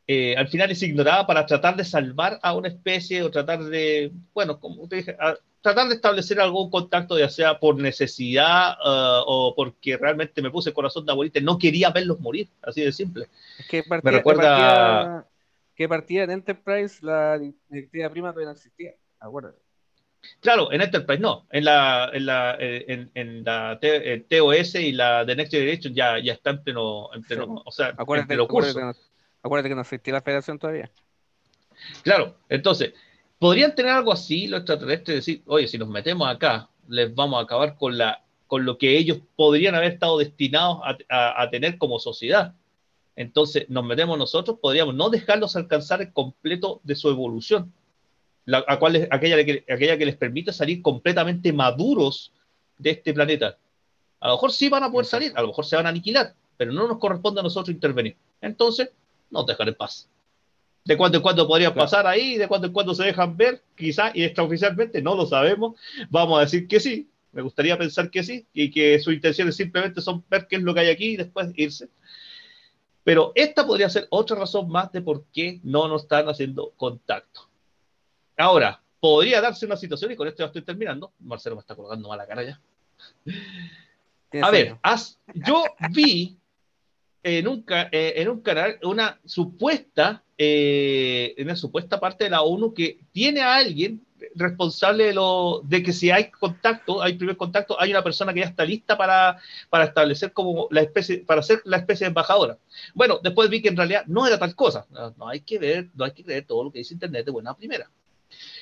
[0.06, 4.12] eh, al final es ignorada para tratar de salvar a una especie o tratar de,
[4.34, 5.16] bueno, como te dije,
[5.60, 10.70] tratar de establecer algún contacto, ya sea por necesidad uh, o porque realmente me puse
[10.70, 13.28] el corazón de abuelita, no quería verlos morir, así de simple.
[13.58, 15.26] Es que partía, me recuerda...
[15.82, 17.36] Que partía, en Enterprise la
[17.68, 19.58] directiva prima todavía no existía, acuérdate.
[20.38, 25.34] Claro, en Enterprise no, en la, en la, en, en la TOS y la de
[25.34, 28.92] Next Generation ya, ya está en pleno, en pleno, o sea, acuérdate, en pleno curso.
[29.42, 30.88] Acuérdate que no existía la federación todavía.
[32.04, 32.94] Claro, entonces,
[33.40, 37.42] podrían tener algo así los extraterrestres, decir, oye, si nos metemos acá, les vamos a
[37.42, 40.78] acabar con, la, con lo que ellos podrían haber estado destinados
[41.10, 42.54] a, tener como sociedad.
[43.16, 47.72] Entonces, nos metemos nosotros, podríamos no dejarlos alcanzar el completo de su evolución,
[48.44, 52.32] la, a cual, aquella, que, aquella que les permita salir completamente maduros
[52.78, 53.58] de este planeta.
[54.20, 56.34] A lo mejor sí van a poder salir, a lo mejor se van a aniquilar,
[56.56, 58.16] pero no nos corresponde a nosotros intervenir.
[58.40, 58.90] Entonces,
[59.30, 60.08] no dejar en paz.
[60.84, 64.10] De cuando en cuando podría pasar ahí, de cuando en cuando se dejan ver, quizá,
[64.14, 65.78] y extraoficialmente, no lo sabemos.
[66.10, 70.00] Vamos a decir que sí, me gustaría pensar que sí, y que sus intenciones simplemente
[70.00, 71.88] son ver qué es lo que hay aquí y después irse.
[73.04, 77.48] Pero esta podría ser otra razón más de por qué no nos están haciendo contacto.
[78.36, 81.12] Ahora, podría darse una situación, y con esto ya estoy terminando.
[81.18, 82.60] Marcelo me está colgando mala cara ya.
[84.40, 84.78] A ver,
[85.34, 86.38] yo vi
[87.22, 92.72] en un, eh, en un canal una supuesta, eh, una supuesta parte de la ONU
[92.72, 94.04] que tiene a alguien
[94.34, 95.14] responsable
[95.64, 98.96] de, que si hay contacto, hay primer contacto, hay una persona que ya está lista
[98.96, 99.38] para,
[99.70, 102.58] para establecer como la especie, para ser la especie de embajadora.
[102.94, 104.86] Bueno, después vi que en realidad no era tal cosa.
[105.16, 107.54] No, hay que ver, no hay que creer todo lo que dice Internet de buena
[107.54, 107.90] primera.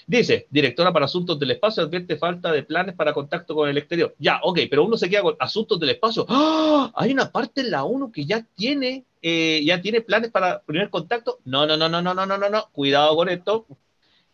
[0.07, 4.15] Dice, directora para asuntos del espacio advierte falta de planes para contacto con el exterior.
[4.19, 6.27] Ya, ok, pero uno se queda con asuntos del espacio.
[6.29, 6.91] ¡Ah!
[6.97, 10.91] Hay una parte en la ONU que ya tiene, eh, ya tiene planes para primer
[10.91, 11.39] contacto.
[11.45, 12.69] No, no, no, no, no, no, no, no, no.
[12.73, 13.67] Cuidado con esto.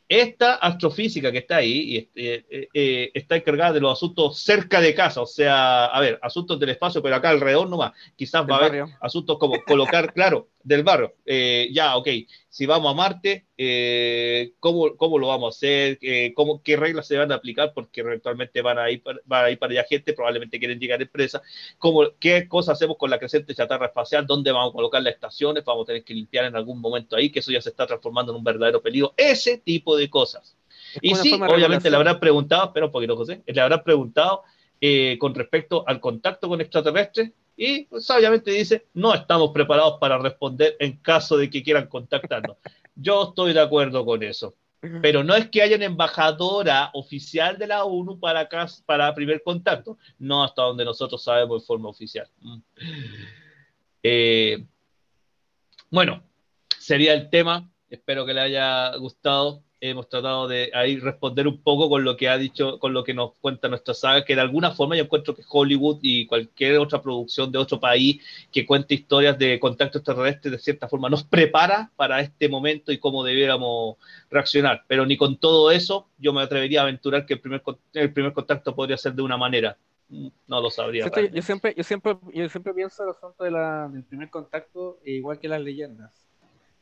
[0.09, 4.95] Esta astrofísica que está ahí y, eh, eh, está encargada de los asuntos cerca de
[4.95, 7.93] casa, o sea, a ver, asuntos del espacio, pero acá alrededor nomás.
[8.15, 11.15] Quizás va a haber asuntos como colocar, claro, del barrio.
[11.71, 12.09] ya, ok,
[12.57, 17.07] si vamos a Marte, eh, ¿cómo, ¿cómo, lo vamos a hacer, eh, cómo, qué reglas
[17.07, 20.15] se van a aplicar, porque eventualmente van a ir, van a ir para allá gente,
[20.15, 21.43] probablemente quieren llegar empresas,
[21.77, 25.67] cómo, qué cosas hacemos con la creciente chatarra espacial, dónde vamos a colocar las estaciones,
[25.67, 28.33] vamos a tener que limpiar en algún momento ahí, que eso ya se está transformando
[28.33, 30.57] en un verdadero peligro, ese tipo de cosas.
[31.03, 34.45] y sí, obviamente le habrán preguntado, pero un poquito, José, le habrán preguntado
[34.81, 40.19] eh, con respecto al contacto con extraterrestres, y pues, sabiamente dice, no estamos preparados para
[40.19, 42.57] responder en caso de que quieran contactarnos.
[42.95, 44.55] Yo estoy de acuerdo con eso.
[45.03, 48.49] Pero no es que haya una embajadora oficial de la ONU para,
[48.85, 49.99] para primer contacto.
[50.19, 52.29] No hasta donde nosotros sabemos de forma oficial.
[52.41, 52.59] Mm.
[54.03, 54.65] Eh,
[55.91, 56.23] bueno,
[56.79, 57.69] sería el tema.
[57.91, 62.29] Espero que le haya gustado hemos tratado de ahí responder un poco con lo que
[62.29, 65.35] ha dicho, con lo que nos cuenta nuestra saga, que de alguna forma yo encuentro
[65.35, 68.23] que Hollywood y cualquier otra producción de otro país
[68.53, 72.99] que cuente historias de contacto extraterrestre de cierta forma nos prepara para este momento y
[72.99, 73.97] cómo debiéramos
[74.31, 74.85] reaccionar.
[74.87, 77.63] Pero ni con todo eso yo me atrevería a aventurar que el primer,
[77.93, 79.77] el primer contacto podría ser de una manera.
[80.09, 81.05] No lo sabría.
[81.05, 85.41] Yo siempre, yo siempre, yo siempre pienso el asunto de la, del primer contacto igual
[85.41, 86.26] que las leyendas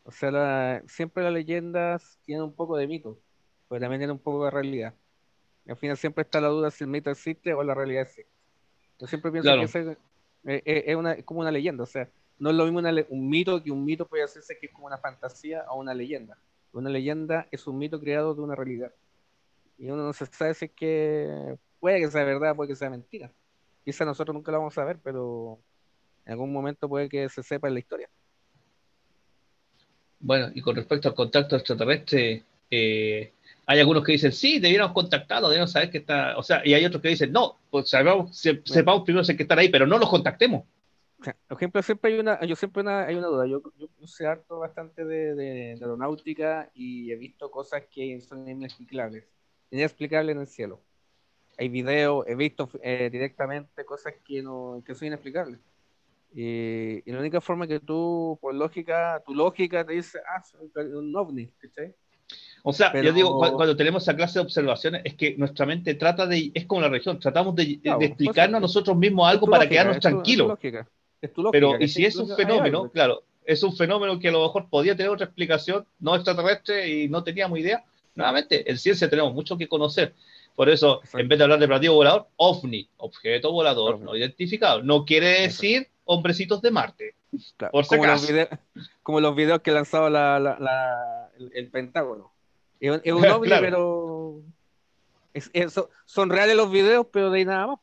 [0.04, 3.18] o sea, siempre las leyendas tienen un poco de mito,
[3.68, 4.94] pero también tienen un poco de realidad.
[5.66, 8.30] Y al final siempre está la duda si el mito existe o la realidad existe.
[9.00, 9.96] Yo siempre pienso que es, eh,
[10.44, 13.70] eh, es, una, como una leyenda, o sea, no es lo mismo un mito que
[13.70, 16.36] un mito puede hacerse que es como una fantasía o una leyenda.
[16.72, 18.92] Una leyenda es un mito creado de una realidad.
[19.78, 22.90] Y uno no se sabe si es que puede que sea verdad, puede que sea
[22.90, 23.32] mentira.
[23.84, 25.58] Quizá nosotros nunca lo vamos a ver, pero
[26.26, 28.10] en algún momento puede que se sepa en la historia.
[30.24, 33.32] Bueno, y con respecto al contacto extraterrestre, eh,
[33.66, 36.82] hay algunos que dicen, sí, debiéramos contactarlo, debiéramos saber que está, o sea, y hay
[36.86, 40.64] otros que dicen, no, pues sepamos, sepamos primero que están ahí, pero no los contactemos.
[41.18, 45.04] Por ejemplo, siempre hay una, yo siempre hay una duda, yo, yo, sé harto bastante
[45.04, 49.24] de, de, aeronáutica y he visto cosas que son inexplicables,
[49.70, 50.80] inexplicables en el cielo.
[51.58, 55.60] Hay videos, he visto eh, directamente cosas que, no, que son inexplicables.
[56.34, 60.42] Y, la única forma que tú, por lógica, tu lógica te dice, ah,
[60.96, 61.94] un ovni, ¿cachai?
[62.64, 66.26] O sea, yo digo, cuando, tenemos esa clase de observaciones, es que nuestra mente trata
[66.26, 70.58] de, es como la región, tratamos de, explicarnos a nosotros mismos algo para quedarnos tranquilos.
[71.52, 74.96] Pero, y si es un fenómeno, claro, es un fenómeno que a lo mejor podía
[74.96, 79.68] tener otra explicación no extraterrestre y no teníamos idea, nuevamente, en ciencia tenemos mucho que
[79.68, 80.14] conocer.
[80.56, 84.82] Por eso, en vez de hablar de platillo volador, OVNI, objeto volador no identificado.
[84.82, 87.14] No quiere decir hombrecitos de Marte.
[87.88, 88.48] como, los videos,
[89.02, 92.32] como, los videos, que lanzaba la, el, Pentágono.
[92.80, 94.42] Es, un ovni, pero
[96.04, 97.78] son reales los videos, pero de ahí nada más.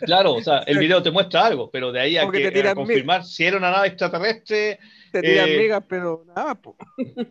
[0.00, 3.44] Claro, o sea, el video te muestra algo, pero de ahí a, que, confirmar si
[3.44, 4.78] era una nave extraterrestre.
[5.12, 6.74] Te tiran eh, migas, pero nada más.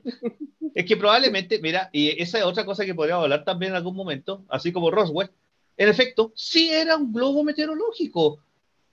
[0.73, 3.93] Es que probablemente, mira, y esa es otra cosa que podríamos hablar también en algún
[3.93, 5.29] momento, así como Roswell,
[5.75, 8.39] en efecto, sí era un globo meteorológico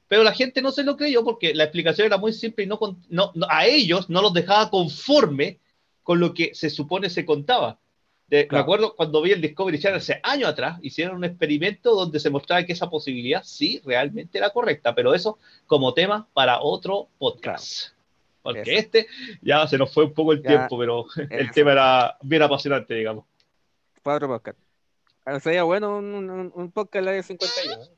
[0.09, 2.79] pero la gente no se lo creyó porque la explicación era muy simple y no,
[3.11, 5.59] no, a ellos no los dejaba conforme
[6.03, 7.79] con lo que se supone se contaba.
[8.27, 12.21] De, Me acuerdo cuando vi el Discovery Channel hace años atrás, hicieron un experimento donde
[12.21, 17.09] se mostraba que esa posibilidad sí realmente era correcta, pero eso como tema para otro
[17.19, 17.91] podcast.
[18.43, 19.07] Porque este
[19.43, 23.25] ya se nos fue un poco el tiempo, pero el tema era bien apasionante, digamos.
[24.03, 24.59] Para otro podcast.
[25.43, 27.98] Sería bueno un, un, podcast de 51.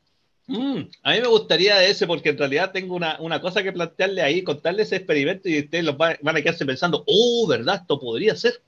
[0.51, 4.43] Mm, a mí me gustaría ese porque en realidad tengo una, cosa que plantearle ahí,
[4.43, 7.77] contarle ese experimento y ustedes los van, a quedarse pensando, oh, ¿verdad?
[7.83, 8.61] Esto podría ser.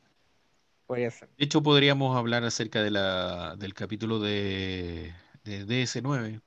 [0.87, 1.29] Podría ser.
[1.37, 5.13] De hecho, podríamos hablar acerca de la, del capítulo de,
[5.45, 6.41] DS9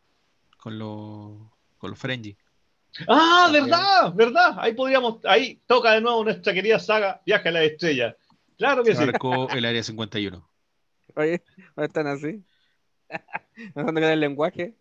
[0.57, 1.33] con, los
[1.79, 2.37] con los Frenzy.
[3.05, 4.55] Ah, verdad, verdad.
[4.57, 8.15] Ahí podríamos, ahí toca de nuevo nuestra querida saga Viaje a la Estrella.
[8.57, 9.05] Claro que Se sí.
[9.05, 10.49] marcó el área 51.
[11.17, 11.43] Oye,
[11.75, 12.41] no están así.
[13.73, 14.75] Pensando que el lenguaje.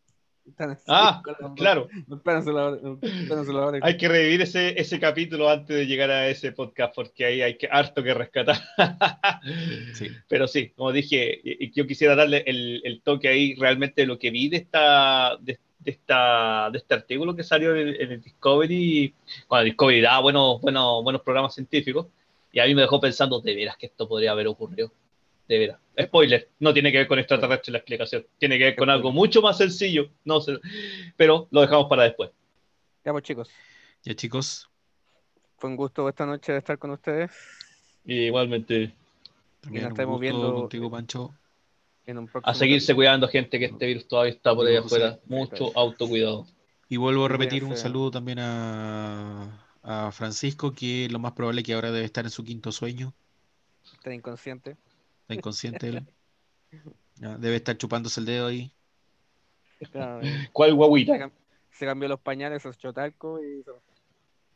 [0.59, 0.85] Así.
[0.89, 1.23] Ah,
[1.57, 6.95] Claro, la la hay que revivir ese, ese capítulo antes de llegar a ese podcast
[6.95, 8.57] porque ahí hay que, harto que rescatar.
[9.95, 10.09] Sí.
[10.29, 11.41] Pero sí, como dije,
[11.75, 15.59] yo quisiera darle el, el toque ahí realmente de lo que vi de esta, de,
[15.79, 19.15] de esta, de este artículo que salió en el, en el Discovery,
[19.47, 22.07] cuando Discovery daba buenos, buenos, buenos programas científicos,
[22.53, 24.93] y a mí me dejó pensando, de veras que esto podría haber ocurrido.
[25.49, 25.79] De veras.
[26.01, 29.41] Spoiler, no tiene que ver con extraterrestre la explicación, tiene que ver con algo mucho
[29.43, 30.59] más sencillo, no sé,
[31.17, 32.31] pero lo dejamos para después.
[33.05, 33.51] Ya pues chicos,
[34.03, 34.69] Ya chicos,
[35.59, 37.31] fue un gusto esta noche de estar con ustedes
[38.05, 38.93] Y igualmente,
[39.61, 41.35] también nos un estamos gusto viendo- contigo, Pancho.
[42.07, 45.19] en un próximo a seguirse cuidando, gente, que este virus todavía está por ahí afuera.
[45.27, 46.47] Mucho autocuidado.
[46.89, 51.61] Y vuelvo a Y repetir un saludo también a, a Francisco, que lo más probable
[51.61, 53.15] es que ahora debe estar en su quinto sueño.
[53.93, 54.77] Está inconsciente.
[55.25, 56.07] Está inconsciente él.
[57.17, 58.71] Debe estar chupándose el dedo ahí.
[59.91, 60.21] Claro,
[60.53, 61.31] ¿Cuál se, guaguita?
[61.71, 63.71] se cambió los pañales, se echó talco y se-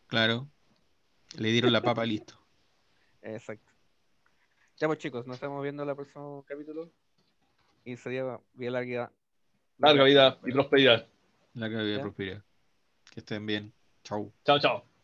[0.06, 0.48] Claro.
[1.36, 2.34] Le dieron la papa, listo.
[3.22, 3.72] Exacto.
[4.78, 6.90] Ya pues chicos, nos estamos viendo en el próximo capítulo.
[7.84, 9.10] Y sería bien larga.
[9.78, 11.08] Larga vida y prosperidad.
[11.54, 12.02] La que había Ya.
[12.02, 12.44] prosperidad.
[13.10, 13.72] Que estén bien.
[14.04, 14.32] Chau.
[14.44, 14.80] Chao, chao.
[14.80, 14.97] Chao.